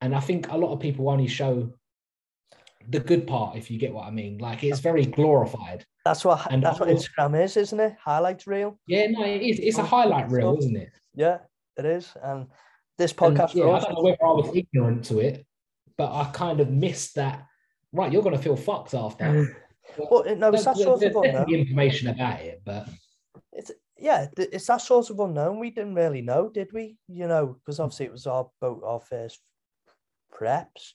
[0.00, 1.72] and I think a lot of people only show
[2.90, 4.38] the good part, if you get what I mean.
[4.38, 5.84] Like it's very glorified.
[6.04, 7.96] That's what And that's what Instagram is, isn't it?
[8.02, 8.78] Highlights reel.
[8.86, 9.58] Yeah, no, it is.
[9.60, 10.90] It's a oh, highlight reel, isn't it?
[11.14, 11.38] Yeah,
[11.76, 12.14] it is.
[12.22, 12.46] And
[12.96, 15.46] this And, podcast yeah, I don't know whether I was ignorant to it,
[15.96, 17.44] but I kind of missed that.
[17.92, 19.24] Right, you're gonna feel fucked after.
[19.24, 19.54] Mm.
[20.10, 22.88] Well, no, it's that sort of information about it, but
[23.98, 25.58] yeah, it's that sort of unknown.
[25.58, 26.96] We didn't really know, did we?
[27.08, 29.40] You know, because obviously it was our boat, our first
[30.32, 30.92] preps.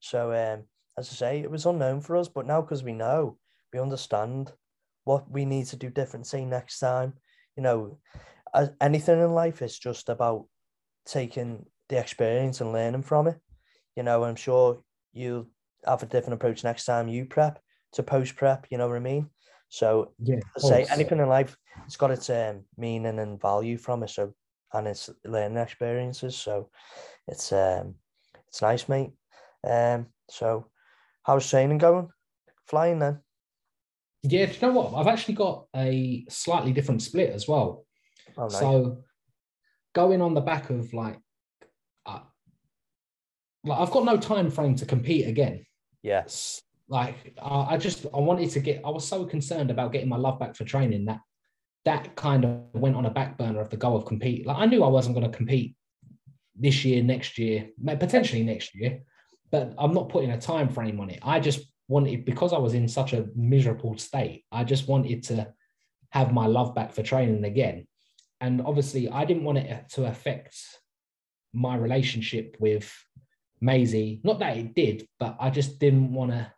[0.00, 0.64] So um,
[0.98, 3.38] as I say, it was unknown for us, but now because we know,
[3.72, 4.52] we understand
[5.04, 7.14] what we need to do differently next time.
[7.56, 7.98] You know,
[8.54, 10.46] as anything in life is just about
[11.04, 13.38] taking the experience and learning from it.
[13.96, 15.46] You know, I'm sure you'll
[15.86, 17.60] have a different approach next time you prep
[17.92, 18.66] to post prep.
[18.70, 19.30] You know what I mean?
[19.76, 24.08] So yeah, say anything in life, it's got its um, meaning and value from it.
[24.08, 24.32] So
[24.72, 26.34] and its learning experiences.
[26.34, 26.70] So
[27.28, 27.96] it's um
[28.48, 29.10] it's nice, mate.
[29.68, 30.70] Um, so
[31.24, 32.08] how's training going?
[32.66, 33.20] Flying then?
[34.22, 34.94] Yeah, do you know what?
[34.94, 37.84] I've actually got a slightly different split as well.
[38.38, 38.60] Oh, nice.
[38.60, 39.04] So
[39.94, 41.18] going on the back of like,
[42.06, 42.20] uh,
[43.62, 45.66] like I've got no time frame to compete again.
[46.02, 46.62] yes.
[46.88, 48.82] Like uh, I just I wanted to get.
[48.84, 51.20] I was so concerned about getting my love back for training that
[51.84, 54.46] that kind of went on a back burner of the goal of compete.
[54.46, 55.76] Like I knew I wasn't going to compete
[56.54, 59.00] this year, next year, potentially next year,
[59.50, 61.20] but I'm not putting a time frame on it.
[61.22, 64.44] I just wanted because I was in such a miserable state.
[64.50, 65.52] I just wanted to
[66.10, 67.86] have my love back for training again,
[68.40, 70.56] and obviously I didn't want it to affect
[71.52, 72.92] my relationship with
[73.60, 74.20] Maisie.
[74.24, 76.52] Not that it did, but I just didn't want to.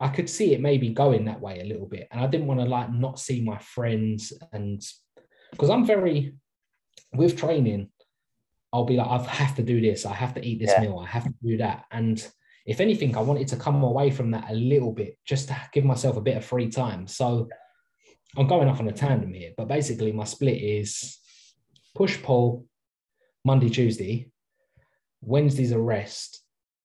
[0.00, 2.60] I could see it maybe going that way a little bit, and I didn't want
[2.60, 4.82] to like not see my friends and
[5.50, 6.34] because I'm very
[7.14, 7.90] with training.
[8.72, 10.04] I'll be like, I have to do this.
[10.04, 10.80] I have to eat this Yeah.
[10.80, 10.98] meal.
[10.98, 11.84] I have to do that.
[11.92, 12.26] And
[12.66, 15.84] if anything, I wanted to come away from that a little bit, just to give
[15.84, 17.06] myself a bit of free time.
[17.06, 17.48] So
[18.36, 21.20] I'm going off on a tandem here, but basically my split is
[21.94, 22.66] push pull
[23.44, 24.30] Monday, Tuesday,
[25.20, 26.43] Wednesday's a rest,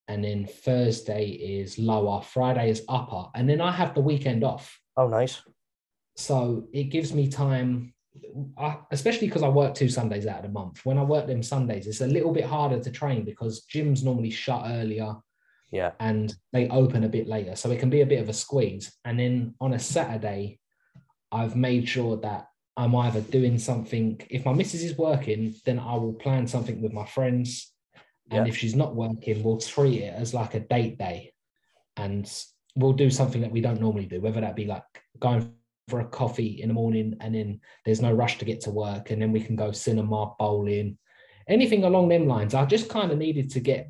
[0.10, 4.78] and then Thursday is lower, Friday is upper, and then I have the weekend off.
[4.98, 5.42] Oh, nice.
[6.16, 7.94] So it gives me time,
[8.58, 10.84] I, especially because I work two Sundays out of the month.
[10.84, 14.32] When I work them Sundays, it's a little bit harder to train because gyms normally
[14.32, 15.16] shut earlier
[15.72, 15.92] Yeah.
[16.00, 17.56] and they open a bit later.
[17.56, 18.92] So it can be a bit of a squeeze.
[19.06, 20.60] And then on a Saturday,
[21.32, 24.20] I've made sure that I'm either doing something.
[24.30, 27.72] If my missus is working, then I will plan something with my friends.
[28.32, 28.50] And Yeah.
[28.50, 31.34] if she's not working, we'll treat it as like a date day.
[31.98, 32.32] And
[32.76, 34.84] we'll do something that we don't normally do, whether that be like
[35.20, 35.54] going
[35.88, 39.10] for a coffee in the morning and then there's no rush to get to work.
[39.10, 40.98] And then we can go cinema, bowling,
[41.48, 42.54] anything along them lines.
[42.54, 43.90] I just kind of needed to get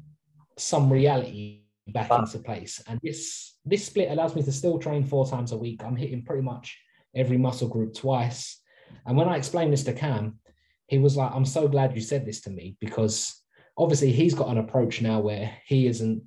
[0.57, 2.19] some reality back Wow.
[2.19, 2.81] into place.
[2.87, 5.83] And this this split allows me to still train four times a week.
[5.83, 6.79] I'm hitting pretty much
[7.13, 8.61] every muscle group twice.
[9.05, 10.39] And when I explained this to Cam,
[10.87, 13.43] he was like, I'm so glad you said this to me because
[13.77, 16.23] obviously he's got an approach now where he isn't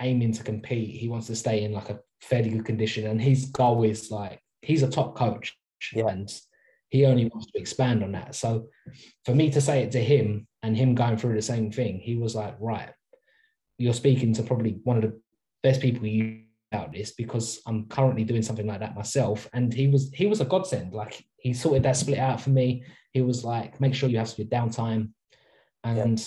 [0.00, 0.98] aiming to compete.
[1.00, 3.06] He wants to stay in like a fairly good condition.
[3.06, 5.56] And his goal is like he's a top coach
[5.92, 6.08] Yeah.
[6.08, 6.32] and
[6.90, 8.34] he only wants to expand on that.
[8.34, 8.68] So
[9.24, 12.16] for me to say it to him and him going through the same thing, he
[12.16, 12.90] was like, right,
[13.78, 15.18] you're speaking to probably one of the
[15.62, 19.48] best people you about this because I'm currently doing something like that myself.
[19.52, 20.92] And he was he was a godsend.
[20.92, 22.84] Like he sorted that split out for me.
[23.12, 25.10] He was like, make sure you have your downtime.
[25.84, 26.24] And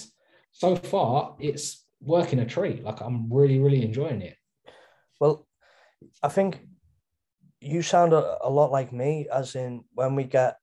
[0.55, 2.81] so far it's working a treat.
[2.81, 4.37] Like I'm really, really enjoying it.
[5.19, 5.45] Well,
[6.23, 6.61] I think
[7.59, 10.57] you sound a, a lot like me, as in when we get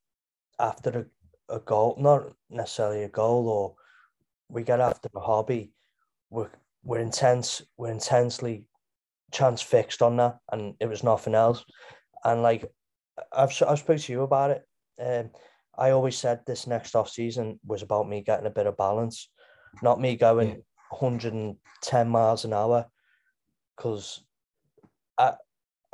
[0.58, 1.06] after
[1.50, 3.74] a, a goal, not necessarily a goal, or
[4.48, 5.72] we get after a hobby,
[6.30, 6.50] we're
[6.82, 8.64] we're intense, we're intensely
[9.30, 11.64] transfixed on that, and it was nothing else.
[12.24, 12.64] And like
[13.30, 14.62] I've I've spoke to you about it.
[14.98, 15.30] Um,
[15.76, 19.28] I always said this next off season was about me getting a bit of balance,
[19.80, 20.56] not me going Yeah.
[20.90, 22.86] 110 miles an hour,
[23.76, 24.22] because
[25.18, 25.34] I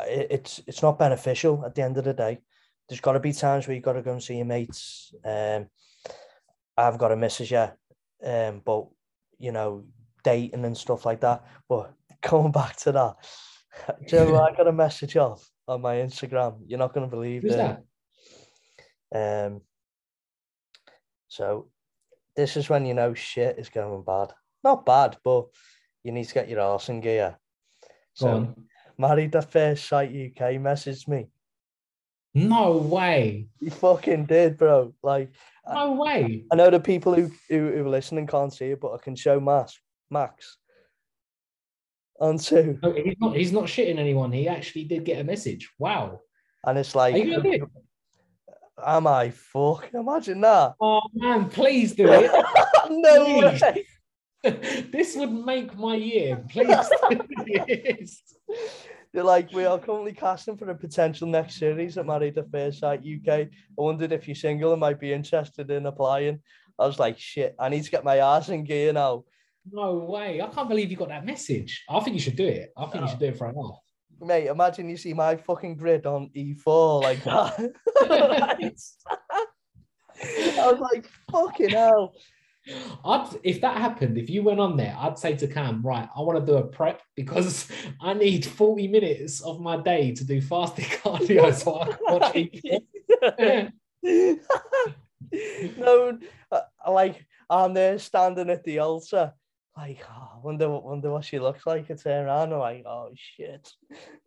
[0.01, 2.39] it's it's not beneficial at the end of the day.
[2.89, 5.13] There's got to be times where you've got to go and see your mates.
[5.25, 5.69] Um,
[6.77, 7.73] I've got a missus, yeah,
[8.25, 8.87] um, but
[9.39, 9.85] you know,
[10.25, 11.45] dating and stuff like that.
[11.69, 11.93] But
[12.29, 13.17] going back to that,
[14.09, 16.61] Joe, I got a message off on my Instagram.
[16.67, 17.79] You're not going to believe Who's it.
[19.13, 19.47] that?
[19.47, 19.61] Um,
[21.29, 21.69] so
[22.39, 24.33] this is when you know shit is going bad.
[24.63, 25.49] Not bad, but
[26.05, 27.37] you need to get your arse in gear.
[28.15, 28.55] So.
[28.99, 31.29] Married at First Sight UK messaged me.
[32.35, 33.47] No way.
[33.61, 34.93] He fucking did, bro.
[35.03, 35.31] Like
[35.73, 36.45] No way.
[36.51, 39.15] I know the people who, who who are listening can't see it, but I can
[39.15, 39.81] show Max.
[40.11, 40.59] Max.
[42.21, 42.79] on two.
[42.83, 43.37] No, he's not.
[43.37, 44.33] He's not shitting anyone.
[44.33, 45.71] He actually did get a message.
[45.79, 46.21] Wow.
[46.65, 47.63] And it's like, Are you gonna do it?
[48.87, 49.31] Am I?
[49.31, 50.75] Fuck, imagine that.
[50.81, 52.31] Oh man, please do it.
[52.91, 53.63] no Please.
[53.63, 53.85] way.
[54.93, 56.43] this would make my year.
[56.49, 56.89] Please.
[59.13, 62.81] They're like, we are currently casting for a potential next series at Married at First
[62.81, 63.29] Sight UK.
[63.29, 66.41] I wondered if you're single and might be interested in applying.
[66.79, 69.25] I was like, shit, I need to get my ass in gear now.
[69.71, 70.41] No way.
[70.41, 71.85] I can't believe you got that message.
[71.89, 72.73] I think you should do it.
[72.77, 73.79] I think you should do it for a laugh.
[74.21, 77.73] Mate, imagine you see my fucking grid on E4 like that.
[80.59, 82.15] I was like, fucking hell.
[83.05, 86.21] I'd if that happened, if you went on there, I'd say to Cam, right, I
[86.21, 87.69] want to do a prep because
[88.01, 92.35] I need 40 minutes of my day to do fasted cardio so I can watch
[92.35, 93.73] E4.
[95.79, 96.19] no,
[96.53, 99.33] I like I'm there standing at the altar,
[99.79, 101.91] like, oh, I wonder, wonder what she looks like.
[101.91, 103.73] I turn around, I'm like, oh shit.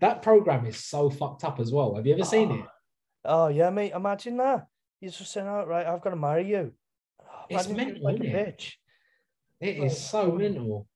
[0.00, 1.94] that program is so fucked up as well.
[1.94, 2.64] Have you ever seen it?
[2.64, 2.72] Ah.
[3.24, 3.92] Oh yeah, mate.
[3.94, 4.66] Imagine that.
[5.00, 6.72] You're just saying, right, I've got to marry you."
[7.20, 8.58] Oh, It's mental, like a it?
[8.58, 8.72] bitch.
[9.60, 10.86] It is so mental.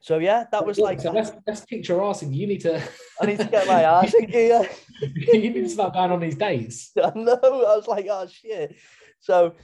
[0.00, 1.00] So yeah, that was like.
[1.00, 2.82] so let's let's kick your ass and you need to
[3.20, 4.66] I need to get my ass in gear.
[5.02, 6.92] you need to start going on these dates.
[6.96, 7.38] I know.
[7.42, 8.76] I was like, oh shit.
[9.20, 9.54] So,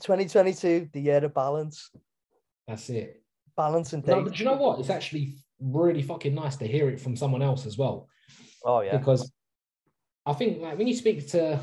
[0.00, 1.90] 2022, the year of balance,
[2.66, 3.22] That's it.
[3.56, 4.78] balance and No, but do you know what?
[4.80, 8.08] It's actually really fucking nice to hear it from someone else as well.
[8.64, 9.30] Oh yeah, Because
[10.26, 11.58] I think like when you speak to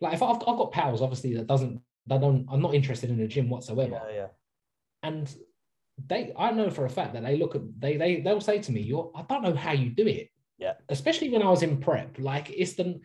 [0.00, 3.18] like if I've, I've got pals obviously that doesn't that don't I'm not interested in
[3.18, 4.00] the gym whatsoever.
[4.08, 4.26] yeah, yeah.
[5.02, 5.34] And
[6.06, 8.72] they I know for a fact that they look at they they they'll say to
[8.72, 10.28] me, You're I don't know how you do it.
[10.58, 10.74] Yeah.
[10.88, 12.18] Especially when I was in prep.
[12.18, 13.00] Like it's the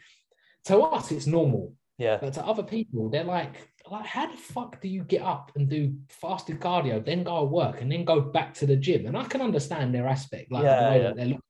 [0.65, 1.73] to us it's normal.
[1.97, 5.51] Yeah, But to other people, they're like, like, how the fuck do you get up
[5.55, 9.05] and do fasted cardio, then go to work, and then go back to the gym?
[9.05, 11.03] And I can understand their aspect, like Yeah, the way yeah.
[11.03, 11.41] that they're looking.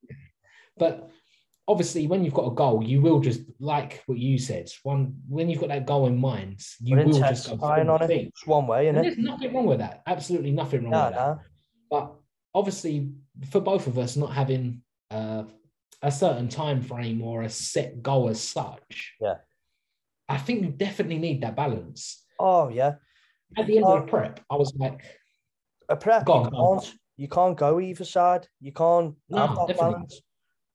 [0.77, 1.12] But
[1.67, 4.69] obviously, when you've got a goal, you will just like what you said.
[4.82, 8.12] One when you've got that goal in mind, you will just go on it.
[8.12, 9.04] It's one way, And innit?
[9.04, 10.01] there's nothing wrong with that.
[10.08, 11.27] Absolutely nothing wrong Nah, with that.
[11.27, 11.38] nah.
[11.91, 12.13] But
[12.56, 13.12] obviously,
[13.51, 15.43] for both of us not having uh,
[16.01, 19.36] a certain time frame or a set goal as such, Yeah.
[20.27, 22.25] I think you definitely need that balance.
[22.41, 22.95] Oh yeah.
[23.58, 23.99] At the end of Oh.
[24.06, 25.04] the prep, I was like,
[25.89, 26.80] A prep, Go you go on.
[26.80, 28.47] can't, you can't go either side.
[28.60, 29.93] You can't No, have that definitely.
[29.93, 30.21] balance.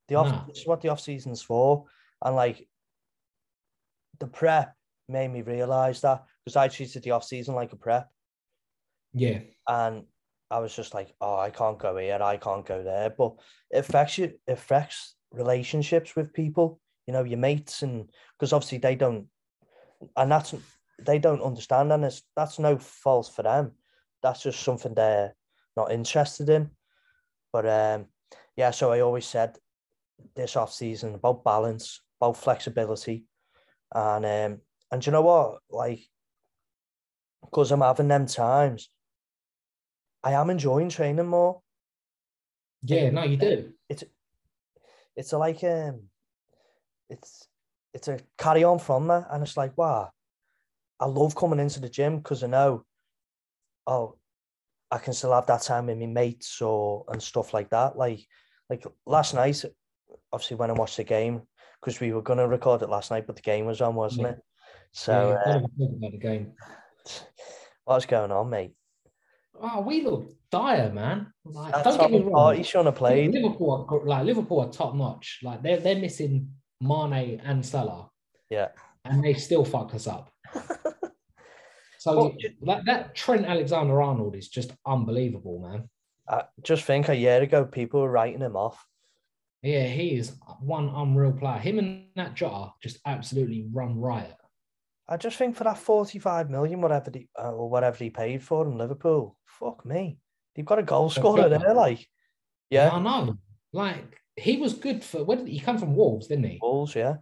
[0.08, 0.44] The off, No.
[0.46, 1.86] this is what the off season's for,
[2.22, 2.68] and like
[4.20, 4.74] the prep
[5.08, 8.08] made me realize that because I treated the off season like a prep,
[9.12, 10.04] yeah, and
[10.50, 13.34] I was just like, oh, I can't go here, I can't go there, but
[13.70, 18.78] it affects you, it affects relationships with people, you know, your mates, and because obviously
[18.78, 19.26] they don't,
[20.16, 20.54] and that's
[20.98, 23.72] they don't understand, and it's that's no fault for them.
[24.22, 25.34] That's just something they're
[25.76, 26.70] not interested in.
[27.52, 28.06] But um,
[28.56, 29.58] yeah, so I always said
[30.34, 33.24] this off season about balance, about flexibility,
[33.94, 36.00] and um, and you know what, like,
[37.42, 38.90] because I'm having them times,
[40.22, 41.60] I am enjoying training more.
[42.82, 43.10] yeah.
[43.10, 43.72] No, you do.
[45.16, 46.02] It's a, like um,
[47.08, 47.48] it's
[47.94, 50.10] it's a carry on from that, and it's like wow,
[51.00, 52.84] I love coming into the gym because I know,
[53.86, 54.16] oh,
[54.90, 57.96] I can still have that time with my mates or and stuff like that.
[57.96, 58.26] Like
[58.70, 59.62] like last night,
[60.32, 61.42] obviously when I watched the game
[61.80, 64.32] because we were gonna record it last night, but the game was on, wasn't Yeah.
[64.32, 64.38] it?
[64.92, 66.52] So yeah, what do you think uh, about the game.
[67.84, 68.72] what's going on, mate?
[69.60, 71.32] Oh, we look dire, man.
[71.44, 72.56] Like, don't get me wrong.
[72.56, 73.32] Partey shouldn't have played.
[73.32, 75.40] Liverpool, are, like Liverpool, are top notch.
[75.42, 78.10] Like they're they're missing Mane and Salah,
[78.50, 78.68] Yeah.
[79.04, 80.30] and they still fucked us up.
[81.98, 85.88] So Well, that that Trent Alexander Arnold is just unbelievable, man.
[86.28, 88.86] I just think a year ago people were writing him off.
[89.62, 91.58] Yeah, he is one unreal player.
[91.58, 94.36] Him and that Jota just absolutely run riot.
[95.08, 98.66] I just think for that 45 million, whatever he, uh, or whatever he paid for
[98.66, 100.18] in Liverpool, fuck me.
[100.54, 102.06] They've got a goal scorer there, like.
[102.70, 102.90] Yeah.
[102.92, 103.36] I know.
[103.72, 105.96] Like he was good for where did he come from?
[105.96, 106.58] Wolves, didn't he?
[106.62, 107.16] Wolves, yeah.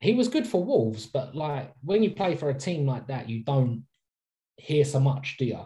[0.00, 3.28] He was good for Wolves, but like when you play for a team like that,
[3.28, 3.84] you don't
[4.56, 5.60] hear so much, do you?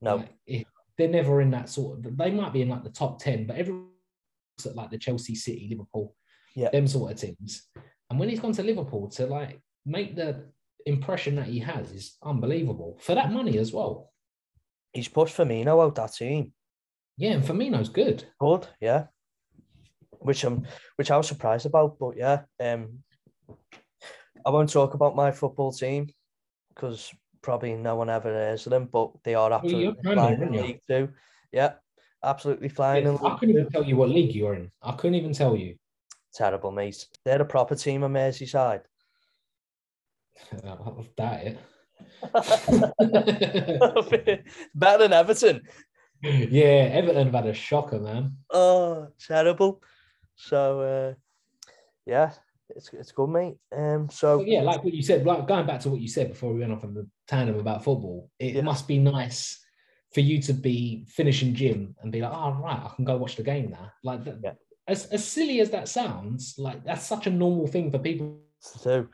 [0.00, 0.16] No.
[0.16, 0.64] Like, if
[0.98, 2.16] they're never in that sort of.
[2.16, 3.86] They might be in like the top ten, but everyone's
[4.66, 6.14] at like the Chelsea, City, Liverpool,
[6.54, 6.70] Yeah.
[6.70, 7.68] them sort of teams.
[8.10, 10.44] And when he's gone to Liverpool to like make the
[10.86, 14.12] impression that he has is unbelievable for that money as well.
[14.92, 16.52] He's pushed Firmino out that team.
[17.16, 18.24] Yeah, and Firmino's good.
[18.40, 19.06] Good, yeah.
[20.20, 22.42] Which I'm which I was surprised about, but yeah.
[22.60, 23.04] Um
[24.46, 26.08] I won't talk about my football team
[26.74, 30.62] because probably no one ever hears of them, but they are absolutely Premier, flying in?
[30.62, 31.10] League Two.
[31.52, 31.74] Yeah.
[32.22, 33.04] absolutely flying.
[33.04, 34.70] Yeah, in I couldn't even tell you what league you're in.
[34.82, 35.76] I couldn't even tell you.
[36.34, 37.06] Terrible, mate.
[37.24, 38.82] They're a proper team of Merseyside.
[40.62, 41.58] Doubt it.
[44.74, 45.62] Better than Everton.
[46.22, 48.36] yeah, Everton have had a shocker, man.
[48.50, 49.82] Oh, terrible.
[50.36, 51.14] So, uh,
[52.06, 52.32] yeah,
[52.74, 53.56] it's it's good, mate.
[53.76, 56.28] Um, so But yeah, like what you said, like going back to what you said
[56.28, 58.62] before we went off on the tandem about football, it Yeah.
[58.62, 59.58] must be nice
[60.14, 63.36] for you to be finishing gym and be like, oh right, I can go watch
[63.36, 63.92] the game now.
[64.02, 64.52] Like that, Yeah.
[64.86, 69.06] as, as silly as that sounds, like that's such a normal thing for people so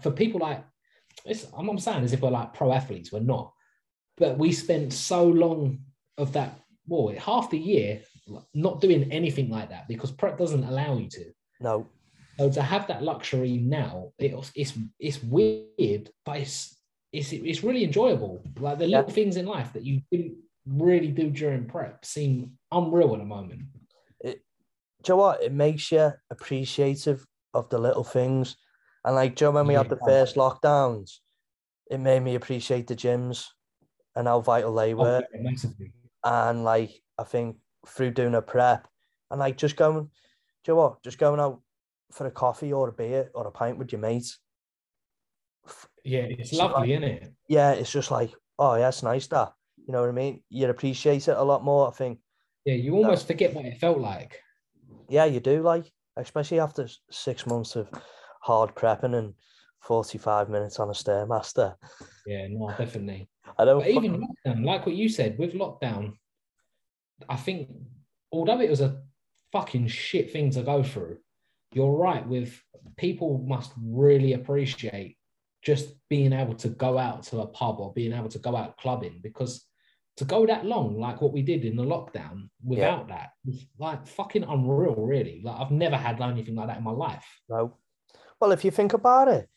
[0.00, 0.64] for people like
[1.24, 3.52] it's, I'm not saying as if we're like pro athletes, we're not.
[4.16, 5.78] But we spent so long
[6.18, 8.02] of that, well, half the year
[8.54, 11.24] not doing anything like that because prep doesn't allow you to.
[11.60, 11.86] no,
[12.38, 16.76] So to have that luxury now, it, it's it's weird, but it's
[17.12, 18.42] it's it's really enjoyable.
[18.58, 23.12] Like the little things in life that you didn't really do during prep seem unreal
[23.14, 23.62] at the moment.
[24.22, 24.34] do you
[25.08, 25.42] know what?
[25.42, 28.56] It makes you appreciative of the little things.
[29.04, 29.96] And like, do you know when we had Yeah.
[29.96, 31.18] the first lockdowns?
[31.90, 33.48] It made me appreciate the gyms
[34.14, 35.22] and how vital they Oh, were.
[35.34, 35.50] yeah.
[36.24, 37.56] And like, I think
[37.86, 38.86] through doing a prep
[39.30, 40.10] and like just going, do
[40.68, 41.02] you know what?
[41.02, 41.60] Just going out
[42.12, 44.38] for a coffee or a beer or a pint with your mates.
[46.04, 47.32] Yeah, it's lovely, isn't it?
[47.48, 49.52] Yeah, it's just like, oh, yeah, it's nice that.
[49.86, 50.42] You know what I mean?
[50.48, 51.88] You appreciate it a lot more.
[51.88, 52.18] I think,
[52.64, 54.40] Yeah, you almost forget what it felt like.
[55.08, 57.88] yeah, you do like, especially after six months of
[58.40, 59.34] hard prepping and
[59.80, 61.74] 45 minutes on a Stairmaster.
[62.26, 63.28] Yeah, no, definitely.
[63.58, 66.14] I don't But even lockdown, like what you said, with lockdown,
[67.28, 67.68] I think
[68.32, 69.02] although it was a
[69.52, 71.18] fucking shit thing to go through,
[71.74, 72.60] you're right with
[72.96, 75.16] people must really appreciate
[75.62, 78.76] just being able to go out to a pub or being able to go out
[78.78, 79.64] clubbing because
[80.18, 84.06] to go that long, like what we did in the lockdown, without that, was like
[84.06, 85.40] fucking unreal, really.
[85.42, 87.24] Like I've never had anything like that in my life.
[87.48, 87.76] No.
[88.40, 89.48] Well, if you think about it,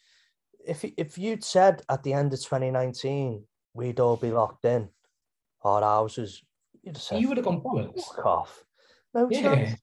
[0.66, 3.44] if if you'd said at the end of 2019
[3.74, 4.88] we'd all be locked in
[5.64, 6.42] our houses,
[6.84, 8.04] you'd have said, You would have gone bollocks.
[8.16, 8.64] fuck off.
[9.14, 9.42] No Yeah.
[9.42, 9.80] chance.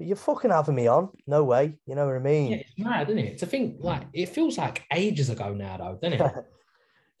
[0.00, 1.10] You're fucking having me on.
[1.26, 1.78] No way.
[1.86, 2.52] You know what I mean?
[2.52, 3.38] Yeah, it's mad, isn't it?
[3.38, 6.44] To think like it feels like ages ago now, though, doesn't it?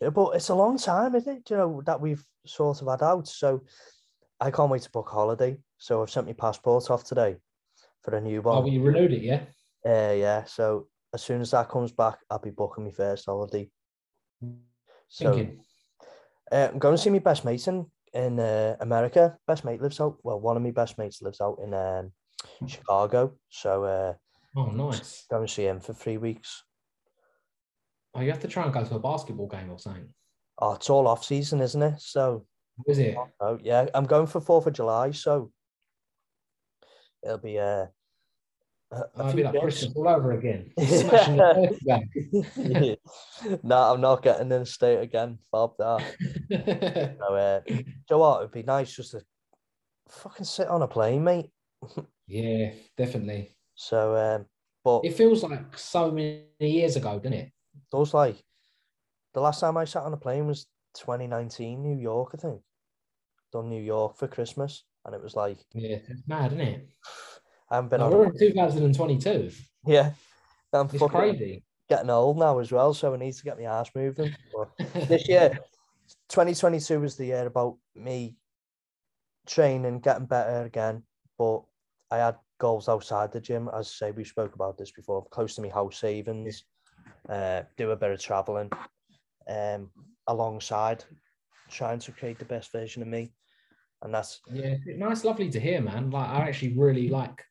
[0.02, 1.50] Yeah, but it's a long time, isn't it?
[1.50, 3.28] You know, that we've sort of had out.
[3.28, 3.64] So
[4.40, 5.58] I can't wait to book a holiday.
[5.76, 7.36] So I've sent my passport off today
[8.02, 8.62] for a new Oh, one.
[8.64, 9.42] well, you renewed it, yeah?
[9.84, 10.44] Uh, yeah.
[10.44, 13.70] So as soon as that comes back, I'll be booking my first holiday.
[15.08, 15.60] So Thinking.
[16.50, 19.36] uh, I'm going to see my best mate in, in uh, America.
[19.46, 20.16] Best mate lives out.
[20.22, 22.10] Well, one of my best mates lives out in um,
[22.66, 23.34] Chicago.
[23.48, 24.14] So uh,
[24.56, 25.26] Oh, nice.
[25.30, 26.64] going to see him for three weeks.
[28.14, 30.08] Oh, you have to try and go to a basketball game or something.
[30.58, 32.00] Oh, it's all off season, isn't it?
[32.00, 32.44] So
[32.86, 33.16] Is it?
[33.40, 35.12] oh yeah, I'm going for Fourth of July.
[35.12, 35.52] So
[37.22, 37.86] it'll be uh,
[38.92, 39.60] a, I'll be like.
[39.60, 40.72] Christmas all over again.
[43.62, 45.38] No, I'm not getting in the state again.
[45.50, 46.02] Bob that.
[47.20, 48.40] So, uh, you know what?
[48.40, 49.22] It'd be nice just to
[50.08, 51.50] fucking sit on a plane, mate.
[52.30, 53.56] Yeah, definitely.
[53.74, 54.46] So, um,
[54.84, 57.46] but It feels like so many years ago, doesn't it?
[57.46, 57.52] It
[57.90, 58.36] those like
[59.34, 62.62] the last time I sat on a plane was 2019, New York, I think.
[63.52, 66.88] Done New York for Christmas, and it was like Yeah, it's mad, isn't it?
[67.68, 68.18] I haven't been Like, on.
[68.18, 69.50] we're in 2022.
[69.86, 70.12] Yeah,
[70.72, 71.64] I'm It's fucking crazy.
[71.88, 74.34] getting old now as well, so I need to get my ass moving.
[74.52, 74.68] But
[75.08, 75.58] this year,
[76.28, 78.36] 2022 was the year about me
[79.46, 81.02] training, getting better again.
[81.38, 81.62] But
[82.10, 83.68] I had goals outside the gym.
[83.74, 85.24] As I say, we spoke about this before.
[85.30, 86.64] Close to me house savings,
[87.28, 88.70] uh, do a bit of traveling,
[89.48, 89.90] um,
[90.26, 91.04] alongside
[91.70, 93.32] trying to create the best version of me.
[94.02, 96.10] And that's Yeah, nice, lovely to hear, man.
[96.10, 97.44] Like, I actually really like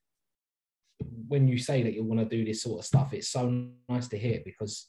[1.28, 3.14] when you say that you want to do this sort of stuff.
[3.14, 4.88] It's so nice to hear because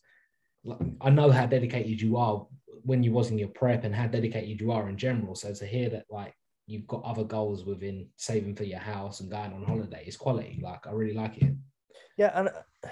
[0.65, 2.47] like, I know how dedicated you are
[2.83, 5.35] when you was in your prep and how dedicated you are in general.
[5.35, 6.35] So to hear that, like,
[6.71, 10.61] you've got other goals within saving for your house and going on holiday is quality.
[10.63, 11.55] Like, I really like it.
[12.17, 12.89] yeah, and uh,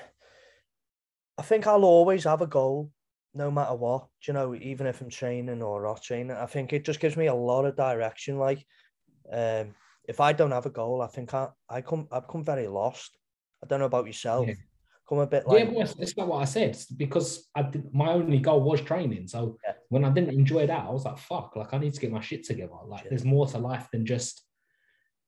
[1.38, 2.90] I think I'll always have a goal,
[3.34, 4.08] no matter what.
[4.20, 7.16] Do you know, even if I'm training or not training, I think it just gives
[7.16, 8.38] me a lot of direction.
[8.38, 8.66] Like,
[9.32, 9.74] um,
[10.08, 13.16] if I don't have a goal, I think I I come I become very lost.
[13.62, 14.48] I don't know about yourself.
[14.48, 14.54] Yeah.
[15.08, 18.10] Come a bit like yeah, well, that's, not what I said because I did, my
[18.12, 19.26] only goal was training.
[19.28, 19.72] So Yeah.
[19.88, 22.20] when I didn't enjoy that, I was like, fuck, like I need to get my
[22.20, 22.74] shit together.
[22.86, 23.10] Like Yeah.
[23.10, 24.44] there's more to life than just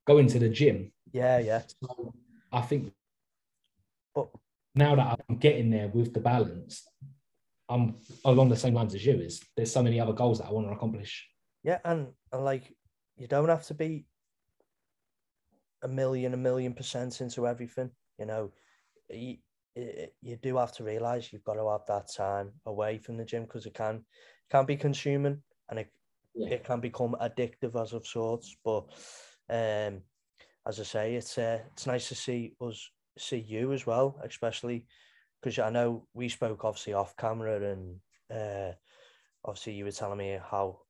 [0.06, 0.92] going to the gym.
[1.12, 1.62] yeah, yeah.
[1.82, 2.12] So
[2.52, 2.92] I think
[4.14, 4.28] But
[4.74, 6.86] now that I'm getting there with the balance,
[7.68, 9.14] I'm along the same lines as you.
[9.14, 11.26] Is there's so many other goals that I want to accomplish.
[11.62, 12.76] yeah, and, and like
[13.16, 14.04] you don't have to be
[15.82, 17.90] a million, a million percent into everything.
[18.18, 18.52] You know,
[19.08, 19.38] you,
[19.74, 23.44] you do have to realize you've got to have that time away from the gym
[23.44, 24.04] because it can
[24.50, 25.92] can be consuming and it
[26.34, 26.48] yeah.
[26.48, 28.56] it can become addictive as of sorts.
[28.64, 28.84] But
[29.48, 30.02] um,
[30.66, 34.86] as I say, it's uh, it's nice to see us see you as well, especially
[35.40, 37.96] because I know we spoke obviously off camera and
[38.30, 38.72] uh,
[39.44, 40.80] obviously you were telling me how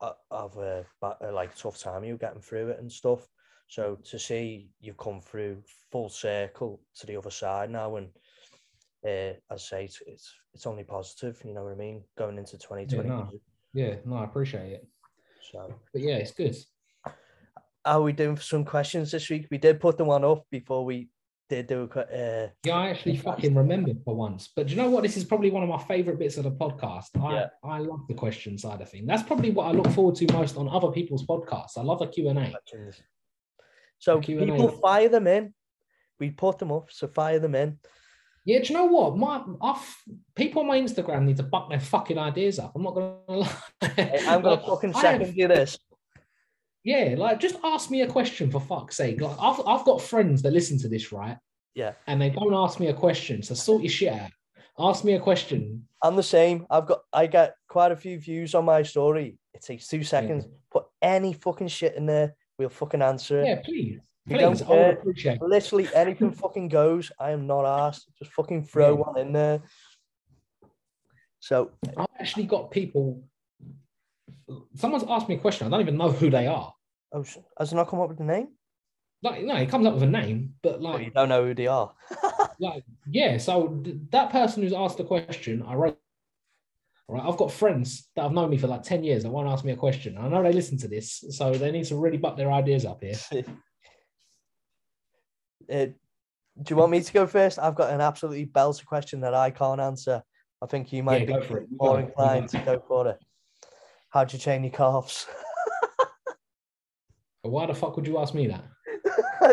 [0.00, 0.84] uh, of a,
[1.20, 3.26] a like tough time you were getting through it and stuff.
[3.68, 8.08] So to see you've come through full circle to the other side now, and
[9.04, 11.40] uh, as I say, it's, it's, it's only positive.
[11.44, 12.02] You know what I mean?
[12.16, 13.08] Going into twenty twenty.
[13.08, 13.30] Yeah, no.
[13.74, 14.86] yeah, no, I appreciate it.
[15.52, 16.56] So, but yeah, it's good.
[17.84, 19.46] How are we doing for some questions this week?
[19.50, 21.08] We did put the one up before we
[21.48, 22.00] did do a.
[22.00, 24.50] Uh, yeah, I actually fucking remembered for once.
[24.54, 25.02] But do you know what?
[25.02, 27.20] This is probably one of my favorite bits of the podcast.
[27.20, 27.46] I, yeah.
[27.64, 29.06] I love the question side of thing.
[29.06, 31.78] That's probably what I look forward to most on other people's podcasts.
[31.78, 32.54] I love a Q and A.
[33.98, 35.54] So people fire them in.
[36.18, 37.78] We put them up, so fire them in.
[38.46, 39.16] Yeah, do you know what?
[39.16, 40.02] My off
[40.36, 42.72] people on my Instagram need to buck their fucking ideas up.
[42.76, 44.22] I'm not gonna lie.
[44.28, 45.78] I'm gonna fucking second you this.
[46.84, 49.20] Yeah, like just ask me a question for fuck's sake.
[49.20, 51.36] Like I've I've got friends that listen to this, right?
[51.74, 51.92] Yeah.
[52.06, 53.42] And they don't ask me a question.
[53.42, 54.30] So sort your shit out.
[54.78, 55.88] Ask me a question.
[56.00, 56.66] I'm the same.
[56.70, 59.38] I've got I get quite a few views on my story.
[59.54, 60.44] It takes two seconds.
[60.46, 60.56] Yeah.
[60.70, 63.46] Put any fucking shit in there We'll fucking answer it.
[63.46, 64.00] Yeah, please.
[64.26, 64.92] please, don't care.
[64.92, 67.12] appreciate Literally anything fucking goes.
[67.18, 68.08] I am not asked.
[68.18, 69.04] Just fucking throw yeah.
[69.04, 69.62] one in there.
[71.40, 73.22] So I've actually got people.
[74.74, 75.66] Someone's asked me a question.
[75.66, 76.72] I don't even know who they are.
[77.12, 77.24] Oh,
[77.58, 78.48] has it not come up with a name?
[79.22, 81.54] Like, no, it comes up with a name, but like well, you don't know who
[81.54, 81.92] they are.
[82.60, 83.38] like, yeah.
[83.38, 85.98] So th- that person who's asked the question, I wrote
[87.08, 89.64] Right, I've got friends that have known me for like 10 years that won't ask
[89.64, 90.18] me a question.
[90.18, 93.00] I know they listen to this, so they need to really butt their ideas up
[93.02, 93.14] here.
[95.72, 95.86] uh,
[96.62, 97.60] do you want me to go first?
[97.60, 100.20] I've got an absolutely belter question that I can't answer.
[100.60, 103.18] I think you might yeah, be more inclined to go for it.
[104.10, 105.26] How'd you train your calves?
[107.42, 108.64] Why the fuck would you ask me that?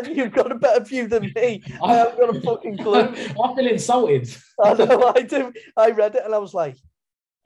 [0.12, 1.62] You've got a better view than me.
[1.84, 3.04] I haven't got a fucking clue.
[3.04, 4.36] I feel insulted.
[4.64, 5.54] I know, I do.
[5.78, 6.78] I read it and I was like,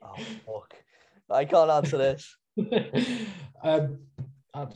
[0.02, 0.14] Oh
[0.46, 0.74] fuck!
[1.30, 2.36] I can't answer this.
[3.62, 3.98] um,
[4.54, 4.66] I,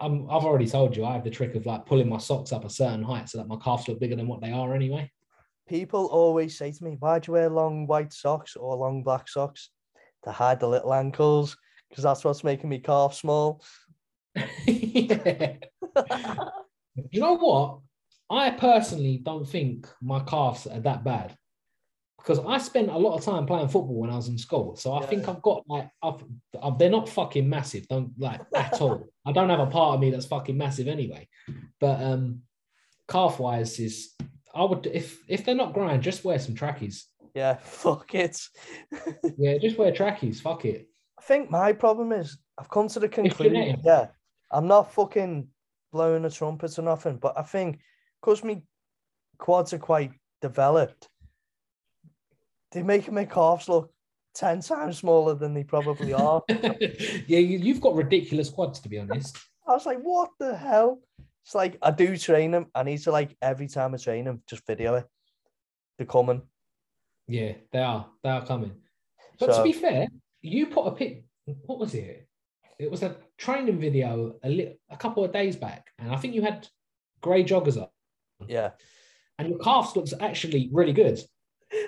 [0.00, 2.70] I've already told you I have the trick of like pulling my socks up a
[2.70, 5.10] certain height so that my calves look bigger than what they are anyway.
[5.68, 9.28] People always say to me, "Why do you wear long white socks or long black
[9.28, 9.70] socks?"
[10.24, 11.56] To hide the little ankles,
[11.88, 13.62] because that's what's making me calf small.
[14.66, 15.54] yeah.
[17.10, 17.78] you know what?
[18.28, 21.36] I personally don't think my calves are that bad
[22.22, 24.76] because I spent a lot of time playing football when I was in school.
[24.76, 25.06] So I yeah.
[25.06, 26.22] think I've got like I've,
[26.62, 29.08] I've, they're not fucking massive, don't like at all.
[29.26, 31.28] I don't have a part of me that's fucking massive anyway.
[31.80, 32.42] But um
[33.08, 34.14] calf wise is
[34.54, 37.06] I would if if they're not growing, just wear some trackies.
[37.34, 38.38] Yeah, fuck it.
[39.38, 40.40] yeah, just wear trackies.
[40.40, 40.88] Fuck it.
[41.18, 43.80] I think my problem is I've come to the conclusion.
[43.84, 44.08] Yeah,
[44.50, 45.48] I'm not fucking
[45.92, 47.80] blowing a trumpet or nothing, but I think
[48.20, 48.60] because my
[49.38, 50.12] quads are quite
[50.42, 51.08] developed
[52.72, 53.92] they're making my calves look
[54.34, 56.42] 10 times smaller than they probably are.
[56.48, 59.38] yeah, you've got ridiculous quads, to be honest.
[59.66, 61.00] I was like, what the hell?
[61.44, 62.66] It's like, I do train them.
[62.74, 65.06] I need to, like, every time I train them, just video it.
[65.98, 66.42] They're coming.
[67.26, 68.06] Yeah, they are.
[68.22, 68.72] They are coming.
[69.38, 70.08] But so, to be fair,
[70.42, 71.24] you put a pic.
[71.66, 72.26] What was it?
[72.78, 76.34] It was a training video a, li- a couple of days back, and I think
[76.34, 76.66] you had
[77.20, 77.88] grey joggers on.
[78.46, 78.70] Yeah.
[79.38, 81.20] And your calves looks actually really good.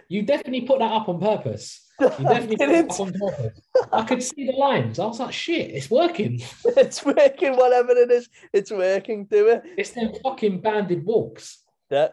[0.08, 1.88] You definitely put that up on purpose.
[2.00, 3.60] You definitely put it up on purpose.
[3.92, 4.98] I could see the lines.
[4.98, 6.40] I was like, shit, it's working.
[6.64, 8.28] it's working, whatever it is.
[8.52, 9.26] It's working.
[9.26, 9.62] Do it.
[9.76, 11.58] It's them fucking banded walks.
[11.90, 12.08] Yeah.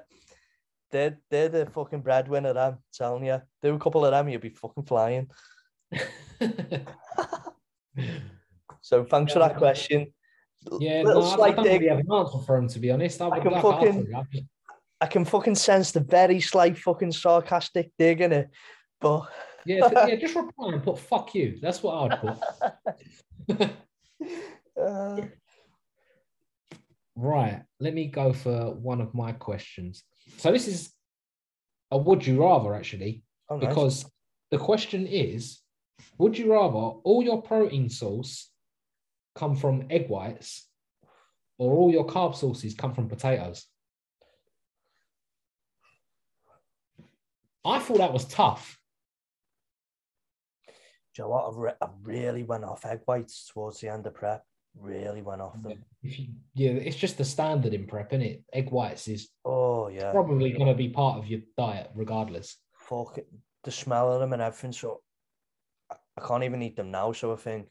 [0.91, 3.41] They're, they're the fucking breadwinner, I'm telling you.
[3.61, 5.29] Do a couple of them, you'll be fucking flying.
[8.81, 10.11] so thanks yeah, for that question.
[10.79, 11.81] Yeah, no, I, don't dig.
[11.81, 13.21] really have an answer for him, to be honest.
[13.21, 14.11] I, I can fucking,
[15.01, 18.49] I can fucking sense the very slight fucking sarcastic dig in it.
[18.99, 19.29] But
[19.65, 21.57] yeah, yeah, just reply and put fuck you.
[21.61, 22.35] That's what I
[23.47, 23.69] would put.
[24.81, 25.21] uh...
[27.15, 27.61] Right.
[27.79, 30.03] Let me go for one of my questions.
[30.37, 30.91] So this is
[31.91, 33.67] a would you rather actually, oh, nice.
[33.67, 34.11] because
[34.51, 35.59] the question is,
[36.17, 38.49] would you rather all your protein source
[39.35, 40.67] come from egg whites
[41.57, 43.65] or all your carb sources come from potatoes?
[47.69, 48.77] I thought that was tough.
[50.67, 50.71] Do
[51.17, 51.45] you know what?
[51.45, 54.43] I, re- I really went off egg whites towards the end of prep.
[54.79, 55.83] really went off them.
[56.01, 58.43] You, yeah, it's just the standard in prep, isn't it?
[58.53, 62.57] Egg whites is Oh yeah, probably going to be part of your diet, regardless.
[62.73, 63.27] fuck it.
[63.63, 64.71] the smell of them and everything.
[64.71, 65.01] So
[65.91, 67.11] I- I can't even eat them now.
[67.11, 67.67] So I think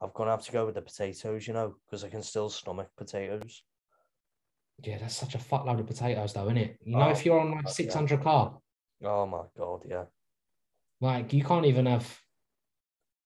[0.00, 2.88] I'm gonna have to go with the potatoes, you know, because I can still stomach
[2.96, 3.62] potatoes.
[4.82, 6.76] Yeah, that's such a fuckload of potatoes, though, isn't it?
[6.84, 7.70] You know, Oh, if you're on like yeah.
[7.70, 8.58] 600 carb,
[9.04, 10.04] Oh my god, yeah.
[11.00, 12.20] like you can't even have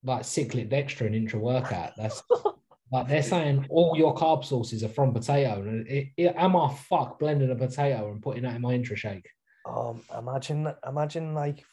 [0.04, 1.92] like cyclic dextrin intra workout.
[1.96, 2.22] That's
[2.92, 5.60] like they're saying all your carb sources are from potato.
[5.62, 8.96] And it, it, am I fuck blending a potato and putting that in my intra
[8.96, 9.28] shake?
[9.66, 11.64] Um, imagine, imagine like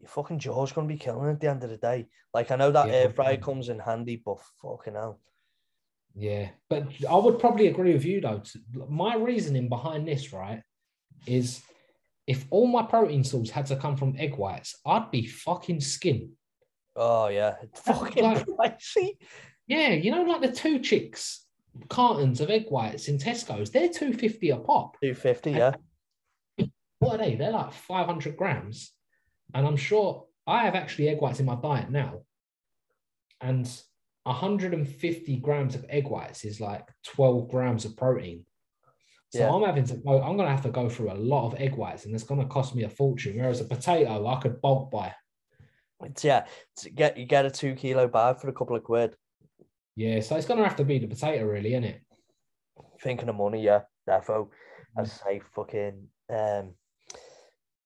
[0.00, 2.08] your fucking jaw's gonna be killing at the end of the day.
[2.34, 2.94] Like I know that Yeah.
[2.94, 5.20] air fryer comes in handy, but fucking hell.
[6.14, 8.42] Yeah, but I would probably agree with you though.
[8.88, 10.62] My reasoning behind this, right,
[11.26, 11.62] is
[12.26, 16.32] if all my protein source had to come from egg whites, I'd be fucking skin.
[16.94, 19.16] Oh yeah, it's fucking like- pricey.
[19.66, 21.44] Yeah, you know, like the two chicks
[21.88, 24.96] cartons of egg whites in Tesco's, they're two fifty a pop.
[25.02, 25.74] Two fifty, yeah.
[26.98, 27.34] What are they?
[27.34, 28.92] They're like five hundred grams,
[29.54, 32.22] and I'm sure I have actually egg whites in my diet now,
[33.40, 33.68] and
[34.26, 38.44] 150 grams of egg whites is like 12 grams of protein.
[39.36, 39.52] So Yeah.
[39.52, 42.04] I'm having to go, I'm gonna have to go through a lot of egg whites,
[42.06, 43.36] and it's gonna cost me a fortune.
[43.36, 45.14] Whereas a potato I could bulk buy.
[46.04, 46.46] It's yeah.
[46.78, 49.16] To get you get a two kilo bag for a couple of quid.
[49.94, 52.00] Yeah, so it's gonna have to be the potato, really, isn't it?
[53.00, 53.82] Thinking of money, yeah.
[54.08, 54.48] Defo.
[54.48, 54.48] Mm.
[54.98, 56.74] I'd say fucking um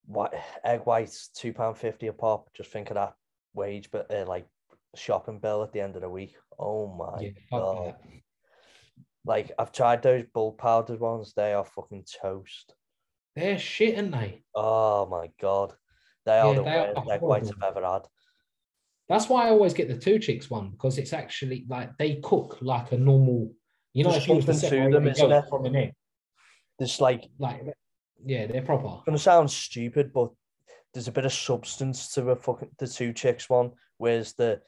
[0.05, 0.33] what
[0.63, 2.49] egg whites, two pound fifty a pop.
[2.53, 3.13] Just think of that
[3.53, 4.47] wage but uh, like
[4.95, 6.35] shopping bill at the end of the week.
[6.59, 7.95] Oh my yeah, god.
[9.25, 12.73] Like I've tried those bull powdered ones, they are fucking toast.
[13.35, 14.43] They're shit, aren't they?
[14.55, 15.73] Oh my god.
[16.25, 17.51] They are the they are worst egg whites.
[17.51, 18.01] I've ever had.
[19.09, 22.57] That's why I always get the two chicks one because it's actually like they cook
[22.61, 23.51] like a normal.
[23.93, 25.43] You know, There's if you was to separate them, a isn't there?
[25.49, 25.93] from an egg,
[26.79, 27.61] There's like like
[28.25, 29.01] yeah, they're proper.
[29.05, 30.29] gonna sound stupid, but
[30.93, 34.61] there's a bit of substance to a fucking the two chicks one, whereas the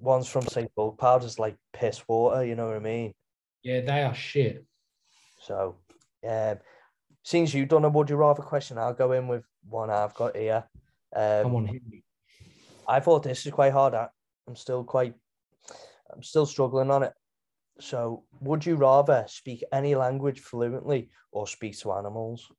[0.00, 3.14] ones from say bulk powder's like piss water, you know what I mean?
[3.64, 4.64] Yeah, they are shit.
[5.40, 5.76] So
[6.26, 6.58] um
[7.24, 10.36] since you've done a would you rather question, I'll go in with one I've got
[10.36, 10.64] here.
[11.16, 11.80] Um, Come on.
[12.86, 13.94] I thought this is quite hard.
[13.94, 15.14] I'm still quite,
[16.12, 17.14] I'm still struggling on it.
[17.80, 22.52] So, would you rather speak any language fluently or speak to animals?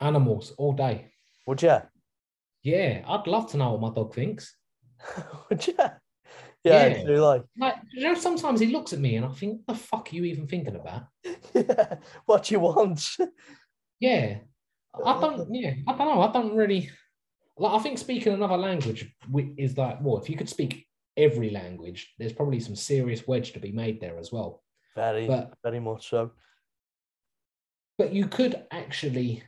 [0.00, 1.12] Animals all day.
[1.46, 1.78] Would you?
[2.64, 4.56] Yeah, I'd love to know what my dog thinks.
[5.48, 5.76] would you?
[6.64, 7.20] Yeah, Yeah.
[7.20, 7.42] Like.
[7.58, 10.14] Like, you know, sometimes he looks at me and I think, what the fuck are
[10.16, 11.04] you even thinking about?
[11.54, 11.96] Yeah,
[12.26, 13.00] what you want?
[14.00, 14.38] Yeah.
[15.04, 16.22] I don't, yeah, I don't know.
[16.22, 16.90] I don't really,
[17.56, 19.08] like, I think speaking another language
[19.56, 20.86] is like, well, if you could speak
[21.16, 24.62] every language, there's probably some serious wedge to be made there as well.
[24.96, 26.32] Very, But very much so.
[27.98, 29.42] but you could actually,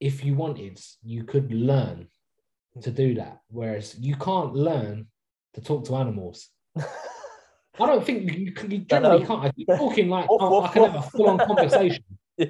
[0.00, 2.08] if you wanted, you could learn
[2.82, 3.40] to do that.
[3.48, 5.06] Whereas you can't learn
[5.56, 6.48] to talk to animals.
[6.78, 6.84] I
[7.86, 9.52] don't think you, can- you generally can't.
[9.56, 12.04] You're talking like, Woof, oh, I woof, can have a full on conversation.
[12.38, 12.46] yeah.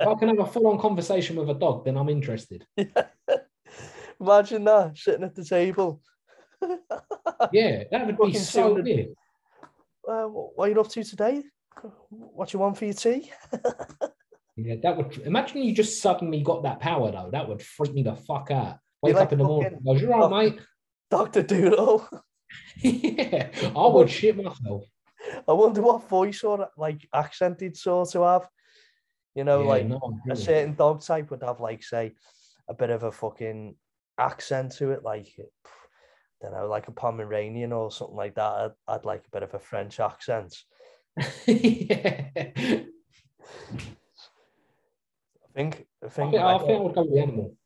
[0.00, 2.64] If I can have a full on conversation with a dog, then I'm interested.
[4.20, 6.00] Imagine that sitting at the table.
[7.52, 9.08] Yeah, that would be so weird.
[10.08, 11.42] Uh, what are you up to today?
[12.10, 13.32] What you want for your tea?
[14.56, 17.30] Yeah, that would imagine you just suddenly got that power though.
[17.32, 18.76] That would freak me the fuck out.
[19.02, 20.58] Wake like up in the morning, fucking- goes, you're right,
[21.10, 22.08] Doctor Doodle.
[22.82, 24.84] yeah, I would shit myself.
[25.48, 28.48] I wonder what voice or like accent he'd sort of have.
[29.34, 32.12] You know, Yeah, like no, a certain dog type would have like say
[32.68, 33.76] a bit of a fucking
[34.18, 35.44] accent to it, like I
[36.42, 38.42] don't know, like a Pomeranian or something like that.
[38.42, 40.54] I'd, I'd like a bit of a French accent.
[41.46, 42.24] yeah.
[45.54, 45.86] I think.
[46.04, 46.34] I think.
[46.34, 47.56] I think I would go with animal.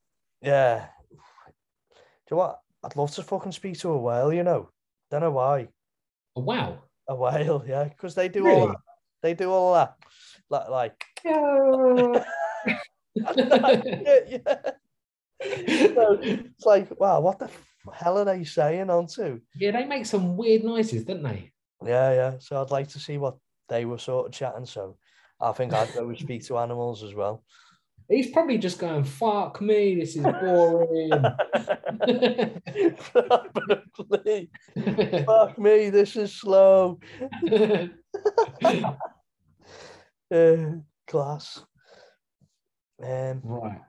[0.43, 0.87] yeah.
[1.11, 2.61] Do you know what?
[2.84, 4.32] I'd love to fucking speak to a whale.
[4.32, 4.70] You know,
[5.11, 5.68] don't know why.
[6.34, 6.82] Oh, wow.
[7.09, 8.61] A whale, yeah, because they do Really?
[8.61, 8.76] all that.
[9.22, 9.96] They do all that,
[10.50, 12.22] like, like yeah,
[14.28, 14.38] yeah.
[15.94, 17.50] So, it's like, wow, what the
[17.92, 19.40] hell are they saying on to?
[19.54, 21.52] yeah, they make some weird noises, don't they?
[21.84, 22.32] Yeah, yeah.
[22.38, 23.36] So I'd like to see what
[23.68, 24.66] they were sort of chatting.
[24.66, 24.96] So
[25.40, 27.44] I think I'd go speak to animals as well.
[28.09, 31.11] He's probably just going, fuck me, this is boring.
[33.12, 34.50] Probably.
[35.26, 37.00] Fuck me, this is slow.
[40.28, 40.57] Uh,
[41.07, 41.62] class.
[43.00, 43.80] Um, right.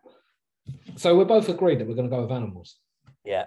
[0.95, 2.75] So we're both agreed that we're going to go with animals.
[3.25, 3.45] yeah.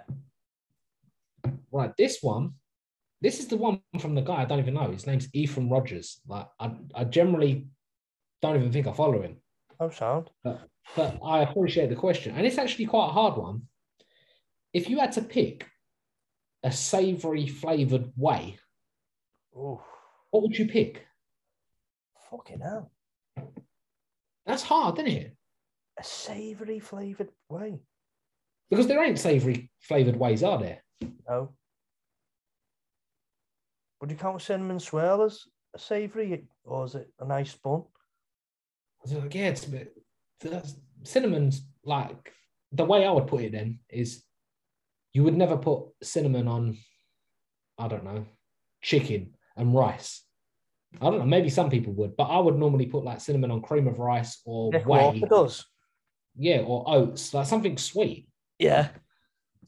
[1.71, 1.95] Right.
[1.97, 2.55] This one,
[3.21, 4.91] this is the one from the guy I don't even know.
[4.91, 6.19] His name's Ethan Rogers.
[6.27, 7.67] Like I, I generally
[8.41, 9.37] don't even think I follow him.
[9.81, 10.29] Oh, sound.
[10.43, 10.61] But,
[10.95, 12.35] but I appreciate the question.
[12.35, 13.63] And it's actually quite a hard one.
[14.73, 15.65] If you had to pick
[16.63, 18.59] a savory flavored whey,
[19.51, 19.81] what
[20.31, 21.05] would you pick?
[22.29, 22.91] fucking hell.
[24.45, 25.35] That's hard, isn't it?
[25.99, 27.79] A savoury flavoured whey.
[28.69, 30.83] Because there ain't savory flavored wheys, are there?
[31.27, 31.53] No.
[33.99, 35.43] Would you count cinnamon swirl as
[35.75, 37.83] a savoury or is it a nice bun?
[39.05, 39.93] So, yeah, it's a bit,
[40.39, 42.31] that's, cinnamon's like
[42.71, 44.23] the way I would put it then is
[45.13, 46.77] you would never put cinnamon on,
[47.77, 48.25] I don't know,
[48.81, 50.23] chicken and rice.
[50.99, 53.61] I don't know, maybe some people would, but I would normally put like cinnamon on
[53.61, 55.65] cream of rice or Nick whey, does.
[56.37, 58.27] yeah, or oats, like something sweet.
[58.59, 58.89] Yeah.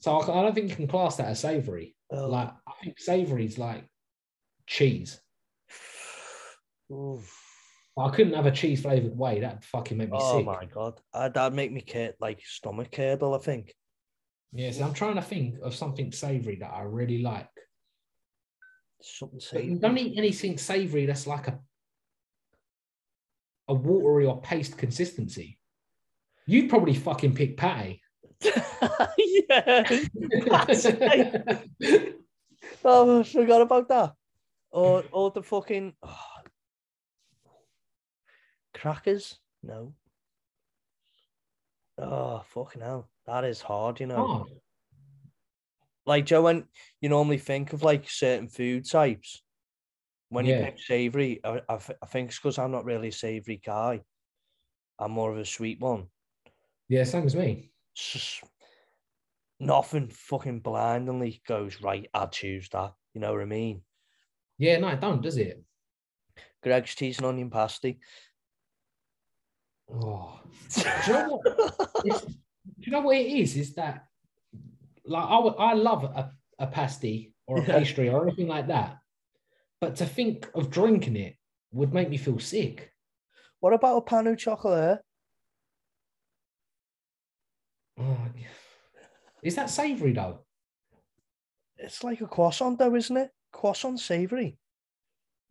[0.00, 1.96] So I, I don't think you can class that as savory.
[2.10, 2.28] Oh.
[2.28, 3.84] Like I think savory is like
[4.66, 5.20] cheese.
[6.92, 7.22] Ooh.
[7.96, 9.40] I couldn't have a cheese flavored whey.
[9.40, 10.46] That'd fucking make me Oh sick.
[10.46, 11.00] Oh my god.
[11.12, 13.72] Uh, that'd make me cur- like stomach curdle, I think.
[14.52, 17.48] Yeah, so I'm trying to think of something savory that I really like.
[19.00, 19.70] Something savoury.
[19.70, 21.58] you don't eat anything savory that's like a
[23.68, 25.58] a watery or paste consistency.
[26.46, 28.00] You'd probably fucking pick pate.
[29.16, 29.88] yeah.
[32.86, 34.12] Oh, I forgot about that.
[34.70, 36.33] Or or the fucking oh.
[38.84, 39.38] Crackers.
[39.62, 39.94] No.
[41.96, 43.08] Oh fucking hell.
[43.26, 44.44] That is hard, you know.
[44.46, 44.46] oh,
[46.04, 46.64] Like Joe, when
[47.00, 49.42] you normally think of like certain food types,
[50.28, 53.58] when you pick savory, I, I, I think it's because I'm not really a savory
[53.64, 54.02] guy.
[54.98, 56.08] I'm more of a sweet one.
[56.90, 57.70] yeah, same as me.
[57.94, 58.44] Just
[59.58, 62.06] nothing fucking blindly goes right.
[62.12, 62.92] I'd choose that.
[63.14, 63.80] You know what I mean?
[64.58, 65.64] Yeah, no, it don't, does it?
[66.62, 67.98] Greggs cheese and onion pasty.
[69.92, 70.40] Oh,
[70.74, 71.44] do you know what?
[72.04, 73.56] Do you know what it is?
[73.56, 74.06] Is that
[75.04, 78.98] like I I love a, a pasty or a pastry or anything like that,
[79.80, 81.36] but to think of drinking it
[81.72, 82.92] would make me feel sick.
[83.60, 85.00] what about a pain au chocolat?
[87.98, 88.18] Oh,
[89.42, 90.40] is that savoury though?
[91.76, 93.30] It's like a croissant, though, isn't it?
[93.52, 94.56] Croissant savory.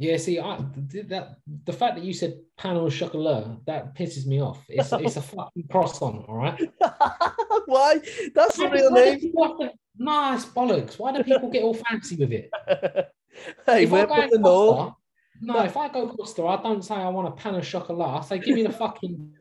[0.04, 0.58] Yeah, see, I
[0.92, 4.60] th- that the fact that you said pain au chocolat that pisses me off.
[4.68, 6.60] It's it's a fucking croissant, all right.
[7.66, 8.00] Why?
[8.36, 9.20] That's the real name.
[9.22, 10.98] people have to- Nah, it's bollocks.
[11.00, 12.50] Why do people get all fancy with it?
[13.66, 14.78] hey, if we're I go from the in north.
[14.78, 14.96] Costa,
[15.42, 18.22] no, if I go Costa, I don't say I want a pain au chocolat.
[18.24, 19.34] I say give me the fucking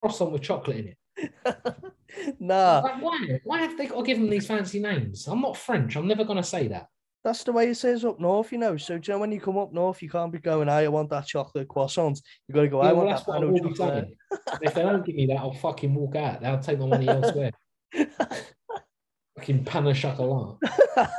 [0.00, 0.96] croissant with chocolate in it.
[2.38, 3.40] nah, Like, why?
[3.44, 5.26] Why have they got to give them these fancy names?
[5.26, 5.96] I'm not French.
[5.96, 6.86] I'm never going to say that.
[7.22, 8.76] That's the way it says up north, you know.
[8.76, 11.10] So, do you know, when you come up north, you can't be going, I want
[11.10, 12.20] that chocolate croissant.
[12.48, 14.16] You've got to go, I well, want that I will be
[14.62, 16.40] if they don't give me that, I'll fucking walk out.
[16.40, 17.50] They'll take my money elsewhere.
[19.36, 20.56] fucking pan chocolat.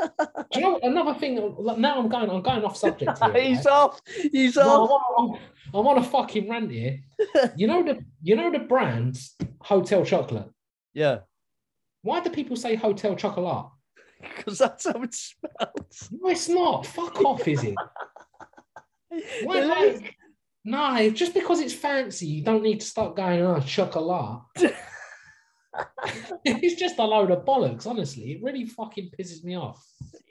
[0.00, 1.34] Do you know another thing?
[1.78, 2.30] Now I'm going.
[2.30, 3.28] I'm going off subject here.
[3.32, 3.42] right?
[3.42, 4.00] He's off.
[4.32, 5.02] He's No, I'm, off.
[5.18, 5.38] on,
[5.72, 7.00] I'm, on a fucking rant here.
[7.56, 9.18] You know the you know the brand
[9.60, 10.50] Hotel Chocolate.
[10.92, 11.20] Yeah,
[12.02, 13.66] Why do people say Hotel Chocolat?
[14.36, 16.08] because that's how it smells.
[16.10, 16.86] No, it's not.
[16.86, 17.74] Fuck off, is it?
[19.44, 20.00] Why, It is.
[20.00, 20.14] like,
[20.64, 24.42] no, just because it's fancy, you don't need to start going on chocolat.
[26.44, 28.32] it's just a load of bollocks, honestly.
[28.32, 29.84] It really fucking pisses me off.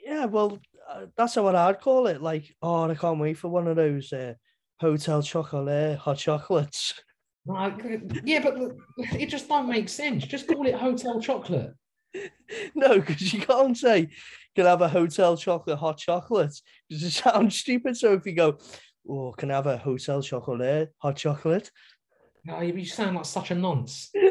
[0.04, 0.58] Yeah, well,
[0.90, 2.20] uh, that's what I'd call it.
[2.20, 4.34] Like, oh, I can't wait for one of those uh,
[4.80, 6.94] hotel chocolate hot chocolates.
[7.46, 7.74] Like,
[8.24, 8.56] yeah, but
[8.96, 10.24] it just don't make sense.
[10.24, 11.74] Just call it Hotel Chocolate.
[12.74, 14.08] No, because you can't say
[14.54, 16.54] can have a hotel chocolate hot chocolate
[16.88, 17.96] because it sounds stupid.
[17.96, 18.58] So if you go,
[19.08, 21.70] oh, can I have a hotel chocolate hot chocolate?
[22.44, 24.12] No, you sound like such a nonce.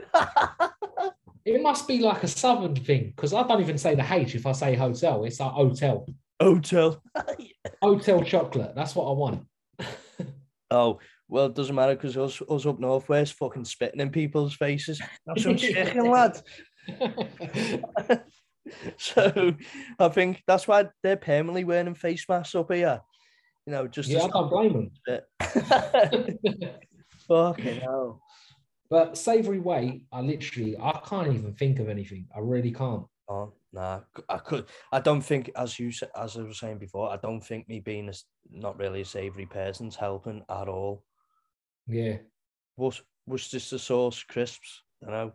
[1.45, 4.45] It must be like a southern thing because I don't even say the H if
[4.45, 5.25] I say hotel.
[5.25, 6.07] It's like hotel.
[6.41, 7.03] hotel.
[7.81, 8.73] Hotel chocolate.
[8.75, 9.45] That's what I want.
[10.71, 14.55] Oh, well, it doesn't matter because us, us up north, we're fucking spitting in people's
[14.55, 15.01] faces.
[15.27, 16.39] Have some chicken, lad.
[18.97, 19.55] So
[19.99, 23.01] I think that's why they're permanently wearing face masks up here.
[23.65, 25.21] You know, just yeah, I don't blame them.
[27.27, 28.21] Fucking hell.
[28.89, 32.27] But savory whey, I literally, I can't even think of anything.
[32.35, 33.05] I really can't.
[33.29, 34.65] Oh, nah, I could.
[34.91, 38.09] I don't think, as you as I was saying before, I don't think me being
[38.09, 38.13] a,
[38.51, 41.03] not really a savoury person's helping at all.
[41.87, 42.17] Yeah.
[42.75, 45.31] Was was just the sauce crisps, you know?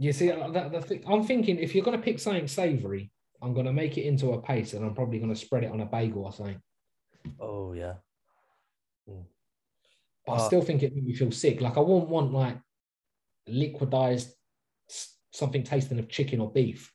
[0.00, 3.12] You see, uh, that, the thing, I'm thinking if you're going to pick something savory,
[3.42, 5.86] I'm gonna make it into a paste, and I'm probably gonna spread it on a
[5.86, 6.60] bagel or something.
[7.38, 7.94] Oh yeah.
[9.06, 10.46] But I Oh.
[10.46, 11.60] still think it made me feel sick.
[11.60, 12.58] Like I wouldn't want like
[13.48, 14.32] liquidized
[15.32, 16.92] something tasting of chicken or beef.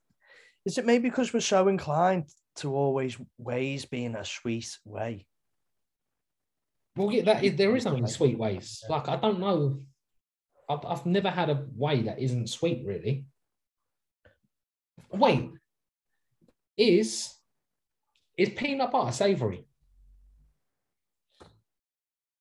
[0.66, 5.26] Is it maybe because we're so inclined to always wheys being a sweet whey?
[6.96, 8.84] Well, yeah, that is, there is only sweet wheys.
[8.88, 9.82] Like I don't know.
[10.70, 13.26] I've, I've never had a whey that isn't sweet, really.
[15.12, 15.52] Wait,
[16.78, 17.36] is
[18.38, 19.66] is peanut butter savory?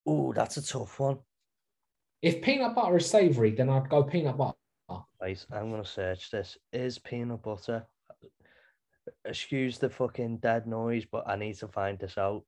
[0.07, 1.19] Oh, that's a tough one.
[2.21, 4.57] If peanut butter is savory, then I'd go peanut butter.
[5.21, 6.59] Right, I'm gonna search this.
[6.73, 7.87] Is peanut butter?
[9.25, 12.45] Excuse the fucking dead noise, but I need to find this out.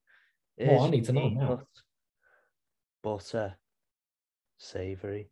[0.57, 1.61] Well, I need to know now.
[3.03, 3.55] Butter,
[4.57, 5.29] savory.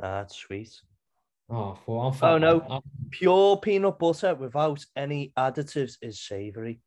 [0.00, 0.70] Nah, it's sweet.
[1.48, 2.60] Oh, Oh, no.
[2.68, 6.80] I'm- Pure peanut butter without any additives is savory.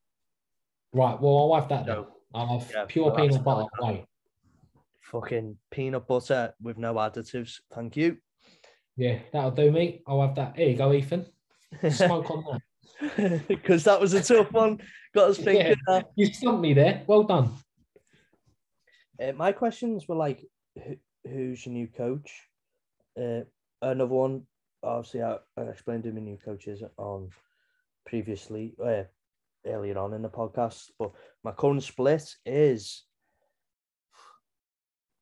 [0.93, 1.20] right.
[1.22, 1.95] Well, I'll have that then.
[1.95, 2.16] No.
[2.34, 3.68] I'll have Yeah, pure peanut butter.
[3.80, 4.05] Whey.
[5.01, 7.62] Fucking peanut butter with no additives.
[7.74, 8.18] Thank you.
[8.97, 10.03] Yeah, that'll do me.
[10.05, 10.57] I'll have that.
[10.57, 11.26] Here you go, Ethan.
[11.89, 12.62] Smoke on that.
[13.47, 14.82] Because that was a tough one.
[15.16, 15.68] Got us thinking.
[15.68, 15.76] Yeah.
[15.88, 16.12] that.
[16.16, 17.03] You stumped me there.
[17.07, 17.51] Well done.
[19.22, 20.45] Uh, my questions were like,
[20.76, 22.49] who, who's your new coach?
[23.20, 23.43] Uh,
[23.82, 24.43] another one,
[24.84, 27.30] obviously, I, I explained who my new coaches on
[28.05, 29.03] previously, uh,
[29.65, 30.91] earlier on in the podcast.
[30.97, 31.11] But
[31.43, 33.03] my current split is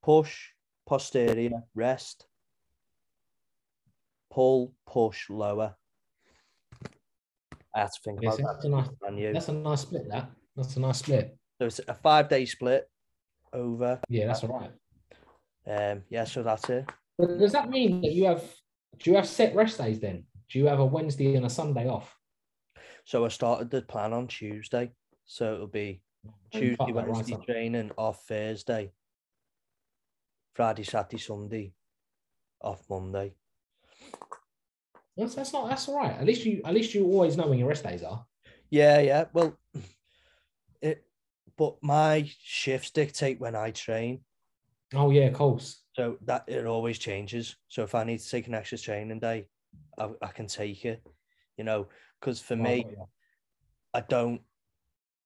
[0.02, 0.50] push,
[0.86, 2.26] posterior, rest,
[4.30, 5.74] pull, push, lower.
[7.74, 8.68] I had to think Yes, about that's that.
[8.68, 9.32] a nice.
[9.32, 10.08] That's a nice split.
[10.08, 10.30] That.
[10.56, 11.36] That's a nice split.
[11.60, 12.88] So it's a five day split
[13.52, 14.00] over.
[14.08, 14.70] Yeah, that's all right.
[15.66, 16.88] Um, yeah, so that's it.
[17.18, 18.44] But does that mean that you have?
[18.98, 20.24] Do you have set rest days then?
[20.48, 22.16] Do you have a Wednesday and a Sunday off?
[23.04, 24.92] So I started the plan on Tuesday.
[25.26, 27.44] So it'll be Oh, Tuesday, right Wednesday up.
[27.44, 28.90] training, off Thursday,
[30.54, 31.72] Friday, Saturday, Sunday,
[32.60, 33.34] off Monday.
[35.16, 35.68] That's, that's not.
[35.68, 36.16] That's all right.
[36.18, 36.60] At least you.
[36.64, 38.24] At least you always know when your rest days are.
[38.70, 39.24] Yeah, yeah.
[39.32, 39.56] Well,
[40.80, 41.04] it,
[41.56, 44.20] but my shifts dictate when I train.
[44.94, 45.82] Oh yeah, of course.
[45.98, 47.56] So that it always changes.
[47.66, 49.48] So if I need to take an extra training day,
[49.98, 51.02] I, I can take it,
[51.56, 51.88] you know,
[52.20, 53.04] because for me, oh, yeah.
[53.94, 54.40] I don't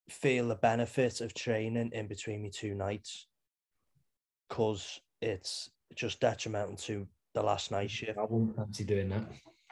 [0.09, 3.27] feel the benefit of training in between me two nights
[4.49, 7.05] because it's just detrimental to
[7.35, 8.17] the last night mm, shift.
[8.17, 9.25] I wouldn't fancy doing that.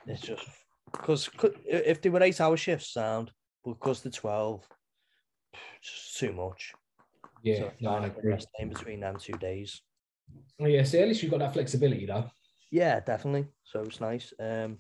[0.06, 0.46] It's just
[0.92, 1.32] because
[1.66, 3.32] if they were eight hour shifts, sound,
[3.66, 4.70] but because they're 12,
[5.82, 6.76] just too much.
[7.42, 8.38] Yeah, So no, I agree.
[8.60, 9.82] in between them two days.
[10.60, 12.30] Oh, yeah, see, at least you've got that flexibility though.
[12.72, 13.48] Yeah, definitely.
[13.64, 14.34] So it's nice.
[14.40, 14.78] Um,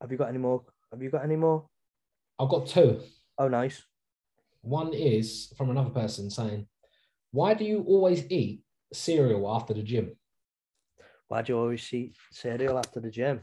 [0.00, 0.64] have you got any more?
[0.90, 1.68] Have you got any more?
[2.38, 3.00] I've got two.
[3.38, 3.82] Oh, nice.
[4.62, 6.66] One is from another person saying,
[7.30, 8.62] "Why do you always eat
[8.92, 10.16] cereal after the gym?"
[11.28, 13.42] Why do you always eat cereal after the gym?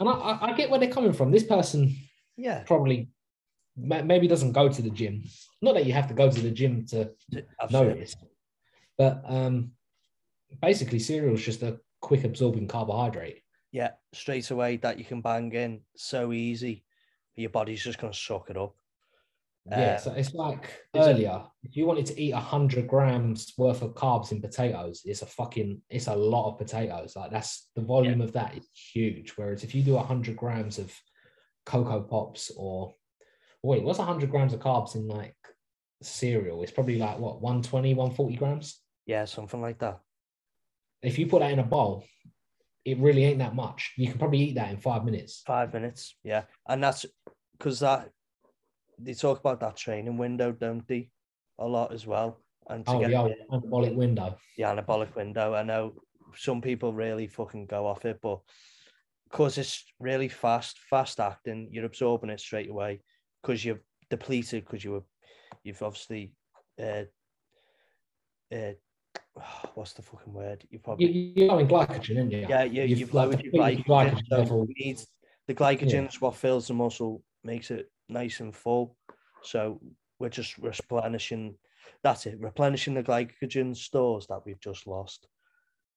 [0.00, 1.30] And I, I, I get where they're coming from.
[1.30, 1.94] This person
[2.36, 3.10] Yeah, probably
[3.76, 5.22] maybe doesn't go to the gym.
[5.60, 7.10] Not that you have to go to the gym to
[7.60, 8.16] I've know this,
[8.98, 9.72] but um,
[10.60, 13.42] basically, cereal is just a quick absorbing carbohydrate.
[13.72, 16.84] yeah, straight away that you can bang in so easy.
[17.36, 18.74] Your body's just gonna suck it up.
[19.70, 21.44] Yeah, Uh, so it's like it- earlier.
[21.62, 25.80] If you wanted to eat hundred grams worth of carbs in potatoes, it's a fucking
[25.88, 27.14] it's a lot of potatoes.
[27.16, 29.30] Like that's the volume of that is huge.
[29.36, 30.92] Whereas if you do hundred grams of
[31.64, 32.92] cocoa pops or
[33.62, 35.36] wait, what's hundred grams of carbs in like
[36.02, 36.62] cereal?
[36.62, 38.80] It's probably like what 120, 140 grams.
[39.06, 40.00] Yeah, something like that.
[41.02, 42.04] If you put that in a bowl,
[42.84, 43.92] it really ain't that much.
[43.96, 45.42] You can probably eat that in five minutes.
[45.46, 46.16] Five minutes.
[46.22, 47.06] Yeah, and that's
[47.58, 48.10] because that
[48.98, 51.10] they talk about that training window, don't they?
[51.58, 52.40] A lot as well.
[52.68, 54.38] And to Oh, get the old the, anabolic window.
[54.56, 55.94] the anabolic window, I know
[56.36, 58.40] some people really fucking go off it, but
[59.30, 63.00] because it's really fast, fast acting, you're absorbing it straight away
[63.42, 63.80] because you're
[64.10, 65.04] depleted because you were,
[65.64, 66.32] you've obviously,
[66.80, 67.04] uh,
[68.54, 68.72] uh,
[69.74, 70.62] what's the fucking word?
[70.64, 72.46] You You, probably you're going glycogen, aren't you?
[72.48, 73.84] Yeah, you, You've you've, lowered your glycogen.
[73.86, 74.66] glycogen level.
[74.76, 75.00] need,
[75.48, 78.96] the glycogen is what fills the muscle, makes it nice and full.
[79.42, 79.80] So
[80.18, 81.56] we're just replenishing.
[82.02, 85.26] That's it, replenishing the glycogen stores that we've just lost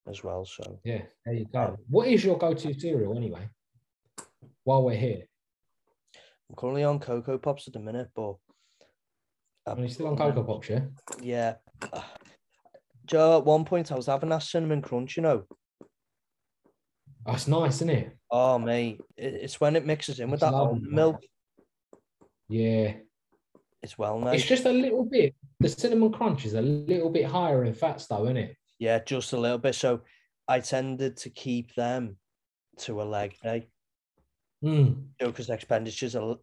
[0.08, 0.46] as well.
[0.46, 1.60] So Yeah, there you go.
[1.60, 3.50] Um, what is your go-to cereal anyway?
[4.64, 5.24] While we're here,
[6.50, 8.36] I'm currently on Cocoa Pops at the minute, but
[9.68, 10.70] uh, are you still on Cocoa Pops?
[10.70, 10.82] Yeah.
[11.22, 11.54] yeah,
[11.94, 12.12] ah,
[13.06, 15.44] Joe, at one point I was having that cinnamon crunch, you know.
[17.26, 18.18] That's nice, isn't it?
[18.30, 21.24] Oh, mate, it's when it mixes in with It's that almond milk.
[22.48, 22.94] Yeah.
[23.82, 24.40] It's well nice.
[24.40, 25.36] It's just a little bit.
[25.60, 28.56] The cinnamon crunch is a little bit higher in fats, though, isn't it?
[28.80, 29.76] Yeah, just a little bit.
[29.76, 30.02] So
[30.48, 32.18] I tended to keep them
[32.80, 33.70] to a leg day,
[34.64, 34.88] Mm.
[34.88, 36.38] you know, because expenditures are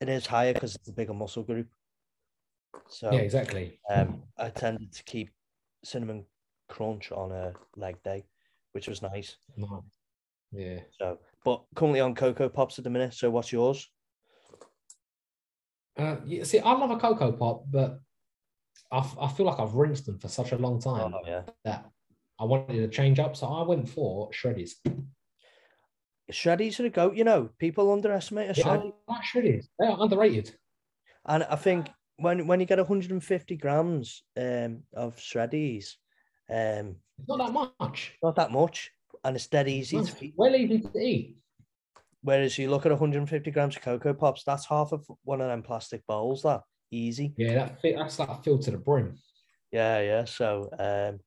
[0.00, 1.66] it is higher because it's a bigger muscle group.
[2.88, 3.80] So Yeah, exactly.
[3.90, 5.30] um, I tended to keep
[5.84, 6.24] cinnamon
[6.68, 8.24] crunch on a leg day,
[8.72, 9.36] which was nice.
[10.52, 10.80] Yeah.
[10.98, 13.14] So, but currently on Coco Pops at the minute.
[13.14, 13.90] So, what's yours?
[15.96, 17.98] Uh, yeah, see, I love a Coco Pop, but
[18.92, 21.42] I, f- I feel like I've rinsed them for such a long time Oh yeah,
[21.64, 21.90] that
[22.38, 23.36] I wanted to change up.
[23.36, 24.74] So I went for shreddies.
[26.30, 27.16] shreddies are a goat.
[27.16, 29.66] You know, people underestimate a Yeah, I shreddy, like shreddies.
[29.78, 30.54] They are underrated.
[31.26, 31.88] and I think
[32.18, 35.94] when when you get 150 grams um of shreddies,
[36.50, 38.16] um, It's not that much.
[38.22, 38.90] not that much,
[39.24, 40.34] and it's dead easy to eat.
[40.36, 41.36] well easy to eat.
[42.22, 45.62] Whereas you look at 150 grams of Coco Pops, that's half of one of them
[45.62, 46.42] plastic bowls.
[46.42, 47.32] That easy.
[47.36, 49.16] Yeah, that fit, that's like filled to the brim.
[49.70, 50.24] Yeah, yeah.
[50.24, 51.20] So um,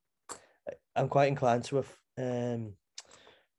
[0.96, 1.84] I'm quite inclined to a
[2.18, 2.74] um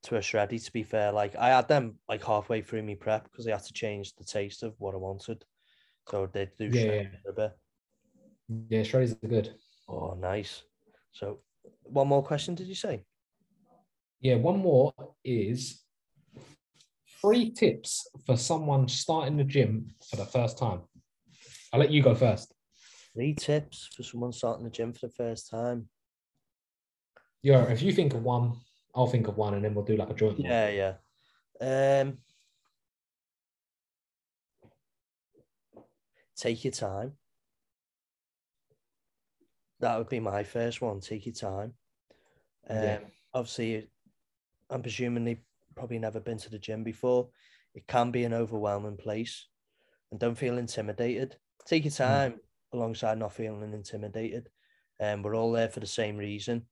[0.03, 0.63] to a shreddy.
[0.63, 3.65] To be fair, like I had them like halfway through me prep because I had
[3.65, 5.43] to change the taste of what I wanted.
[6.11, 7.03] So they do Yeah, yeah.
[7.27, 7.53] a bit.
[8.69, 9.55] Yeah, shreddies are good.
[9.89, 10.63] Oh, nice.
[11.13, 11.41] So
[11.85, 13.05] one more question, did you say?
[14.21, 14.93] Yeah, one more
[15.25, 15.83] is
[17.21, 20.83] three tips for someone starting the gym for the first time.
[21.73, 22.55] I'll let you go first.
[23.15, 25.89] Three tips for someone starting the gym for the first time.
[27.43, 28.55] Yeah, if you think of one,
[28.95, 30.39] I'll think of one, and then we'll do like a joint.
[30.39, 30.51] one.
[30.51, 30.95] Yeah,
[31.61, 32.01] yeah.
[32.01, 32.19] Um,
[36.43, 37.13] take your time.
[39.81, 41.01] That would be my first one.
[41.01, 41.75] Take your time.
[42.69, 42.99] Um, Yeah.
[43.35, 43.89] Obviously,
[44.69, 47.31] I'm presuming they've probably never been to the gym before.
[47.75, 49.47] It can be an overwhelming place,
[50.11, 51.37] and don't feel intimidated.
[51.65, 52.41] Take your time
[52.73, 54.51] alongside not feeling intimidated.
[54.99, 56.67] And we're all there for the same reason.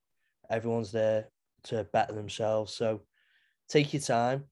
[0.51, 1.29] Everyone's there
[1.65, 2.75] to better themselves.
[2.75, 3.03] So
[3.69, 4.45] take your time.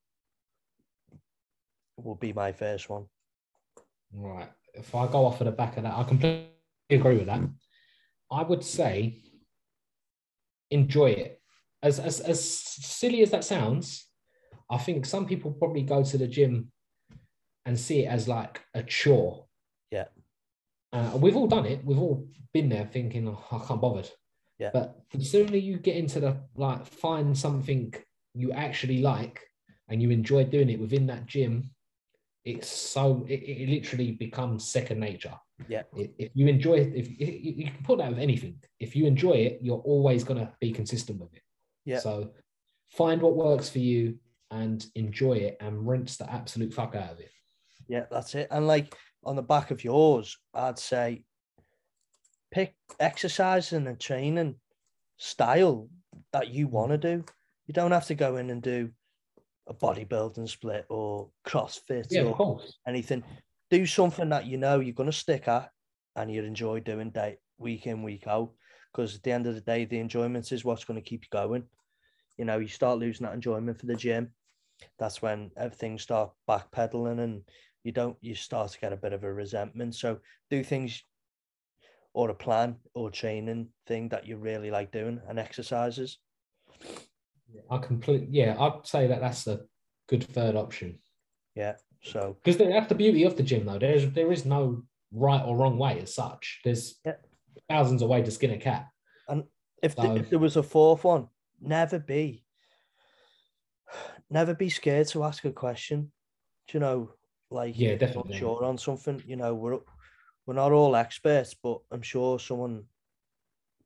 [1.97, 3.07] Will be my first one.
[4.13, 4.49] Right.
[4.79, 6.51] If I go off of the back of that, I completely
[6.91, 7.41] agree with that.
[8.31, 9.23] I would say
[10.71, 11.41] enjoy it.
[11.83, 14.07] As, as, as silly as that sounds,
[14.71, 16.73] I think some people probably go to the gym
[17.65, 19.47] and see it as like a chore.
[19.91, 20.07] Yeah.
[20.93, 21.85] Uh, we've all done it.
[21.85, 24.05] We've all been there thinking, oh, I can't bother.
[24.59, 24.71] Yeah.
[24.73, 27.95] But the sooner you get into the like, find something
[28.35, 29.41] you actually like
[29.89, 31.71] and you enjoy doing it within that gym,
[32.49, 35.35] it's so it, it literally becomes second nature.
[35.69, 35.83] Yeah.
[35.95, 37.27] If, if you enjoy it, if you,
[37.57, 41.21] you can put that with anything, if you enjoy it, you're always gonna be consistent
[41.21, 41.43] with it.
[41.85, 41.99] Yeah.
[41.99, 42.31] So
[42.91, 44.19] find what works for you
[44.51, 47.31] and enjoy it and rinse the absolute fuck out of it.
[47.87, 48.49] Yeah, that's it.
[48.51, 51.25] And like on the back of yours, I'd say
[52.51, 54.55] pick exercising and training
[55.19, 55.91] style
[56.33, 57.25] that you want to do.
[57.67, 58.91] You don't have to go in and do
[59.69, 63.23] a bodybuilding split or CrossFit Yeah, or anything.
[63.71, 65.71] Do something that you know you're going to stick at
[66.17, 68.51] and you enjoy doing day week in week out.
[68.93, 71.29] Because at the end of the day, the enjoyment is what's going to keep you
[71.31, 71.65] going.
[72.39, 74.33] You know, you start losing that enjoyment for the gym.
[74.99, 77.43] That's when everything start backpedaling and
[77.85, 78.17] you don't.
[78.21, 79.95] You start to get a bit of a resentment.
[79.95, 80.19] So
[80.51, 81.03] do things
[82.15, 86.19] or a plan or training thing that you really like doing and exercises.
[87.71, 89.61] I completely yeah, I'd say that that's a
[90.09, 90.99] good third option
[91.55, 91.77] Yeah.
[92.03, 93.79] So because that's the beauty of the gym though.
[93.79, 96.61] There's there is no right or wrong way as such.
[96.65, 97.17] There's Yeah.
[97.69, 98.89] thousands of ways to skin a cat.
[99.83, 101.29] if, the, if there was a fourth one,
[101.61, 102.45] never be,
[104.31, 106.13] never be scared to ask a question.
[106.69, 107.11] Do you know,
[107.51, 108.35] like Yeah, definitely.
[108.35, 109.23] unsure on something.
[109.27, 109.81] You know, we're
[110.47, 112.85] we're not all experts, but I'm sure someone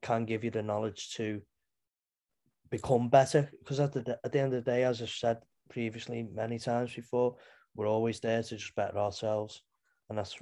[0.01, 1.41] can give you the knowledge to
[2.73, 3.47] become better.
[3.59, 5.37] Because at the at the end of the day, as I've said
[5.69, 7.35] previously many times before,
[7.75, 9.61] we're always there to just better ourselves,
[10.09, 10.35] and that's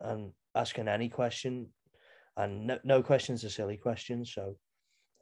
[0.00, 1.68] and asking any question,
[2.36, 4.32] and no, no questions are silly questions.
[4.34, 4.56] So,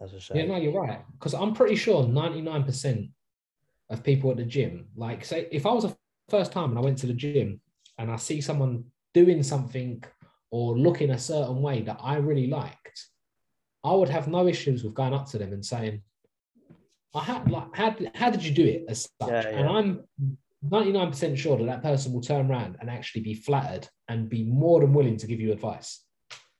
[0.02, 1.00] as I said, Yeah, no, you're right.
[1.12, 3.10] Because I'm pretty sure 99%
[3.90, 5.96] of people at the gym, like say if I was a
[6.28, 7.60] first time and I went to the gym
[7.98, 8.84] and I see someone
[9.14, 10.02] doing something
[10.50, 12.98] or looking a certain way that I really liked,
[13.84, 16.02] I would have no issues with going up to them and saying,
[17.18, 19.28] I had like how, did- how did you do it as such?
[19.28, 19.68] Yeah, And.
[19.68, 20.04] I'm
[20.68, 24.80] 99% sure that that person will turn around and actually be flattered and be more
[24.80, 26.04] than willing to give you advice.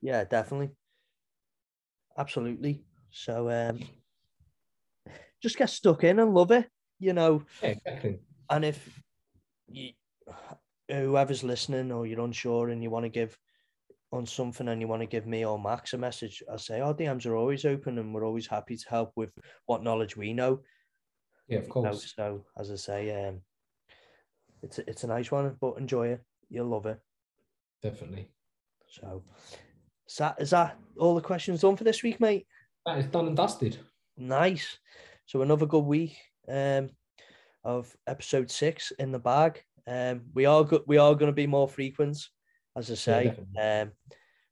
[0.00, 0.70] Yeah, definitely.
[2.16, 2.84] Absolutely.
[3.11, 3.80] So um,
[5.42, 6.68] just get stuck in and love it,
[7.00, 7.42] you know.
[7.62, 8.20] Yeah, exactly.
[8.48, 9.02] And if
[9.68, 9.90] you,
[10.88, 13.36] whoever's listening or you're unsure and you want to give
[14.12, 16.94] on something and you want to give me or Max a message, I say our
[16.94, 19.30] DMs are always open and we're always happy to help with
[19.66, 20.61] what knowledge we know.
[21.48, 22.14] Yeah, of You know, course.
[22.16, 23.40] so as I say, um,
[24.62, 26.24] it's a, it's a nice one, but enjoy it.
[26.48, 26.98] You'll love it.
[27.82, 28.28] Definitely.
[28.90, 29.22] So,
[30.09, 32.46] is that is that all the questions done for this week, mate?
[32.86, 33.78] That is done and dusted.
[34.16, 34.78] Nice.
[35.26, 36.16] So another good week
[36.48, 36.90] um,
[37.62, 39.62] of episode six in the bag.
[39.86, 40.82] Um, we are good.
[40.86, 42.18] We are going to be more frequent,
[42.79, 43.24] as I say.
[43.24, 43.61] definitely.
[43.61, 43.93] um,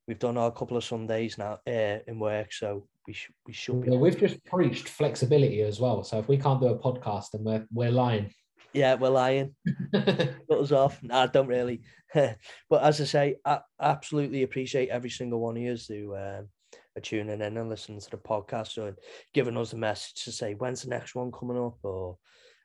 [0.07, 3.83] we've done our couple of Sundays now uh, in work, so we should we should
[3.83, 3.93] be.
[3.93, 6.03] Yeah, we've just preached flexibility as well.
[6.05, 8.33] So if we can't do a podcast, then we're we're lying.
[8.72, 9.55] Yeah, we're lying.
[9.95, 11.03] Cut us off.
[11.03, 11.81] Nah, don't really.
[12.14, 16.49] but as I say, I absolutely appreciate every single one of you who um,
[16.97, 18.97] are tuning in and listening to the podcast and
[19.33, 21.79] giving us a message to say when's the next one coming up.
[21.83, 22.18] Or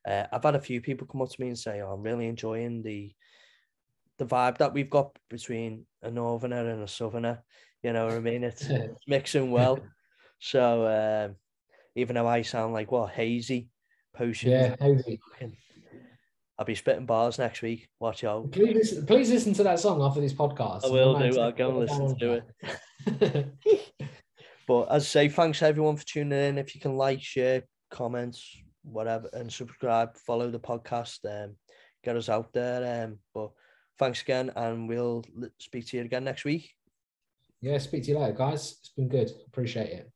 [0.05, 2.27] uh, I've had a few people come up to me and say, oh, "I'm really
[2.27, 3.13] enjoying the
[4.17, 7.43] the vibe that we've got between a northerner and a southerner."
[7.83, 8.43] You know what I mean?
[8.43, 9.79] It's, it's mixing well.
[10.39, 11.35] So um,
[11.95, 13.67] even though I sound like what Hazey
[14.13, 15.19] potion, yeah, Hazey.
[16.59, 17.87] I'll be spitting bars next week.
[17.99, 18.51] Watch out.
[18.51, 20.85] Please listen, please listen to that song after this podcast.
[20.85, 21.39] I will do.
[21.39, 22.43] I'll go and listen to
[23.07, 23.47] it.
[24.71, 26.57] But as I say, thanks everyone for tuning in.
[26.57, 31.57] If you can like, share, comments, whatever, and subscribe, follow the podcast, um,
[32.05, 33.03] get us out there.
[33.03, 33.51] Um, but
[34.01, 35.23] thanks again, and we'll
[35.59, 36.75] speak to you again next week.
[37.61, 38.77] yeah, speak to you later, guys.
[38.79, 39.31] It's been good.
[39.47, 40.11] Appreciate it.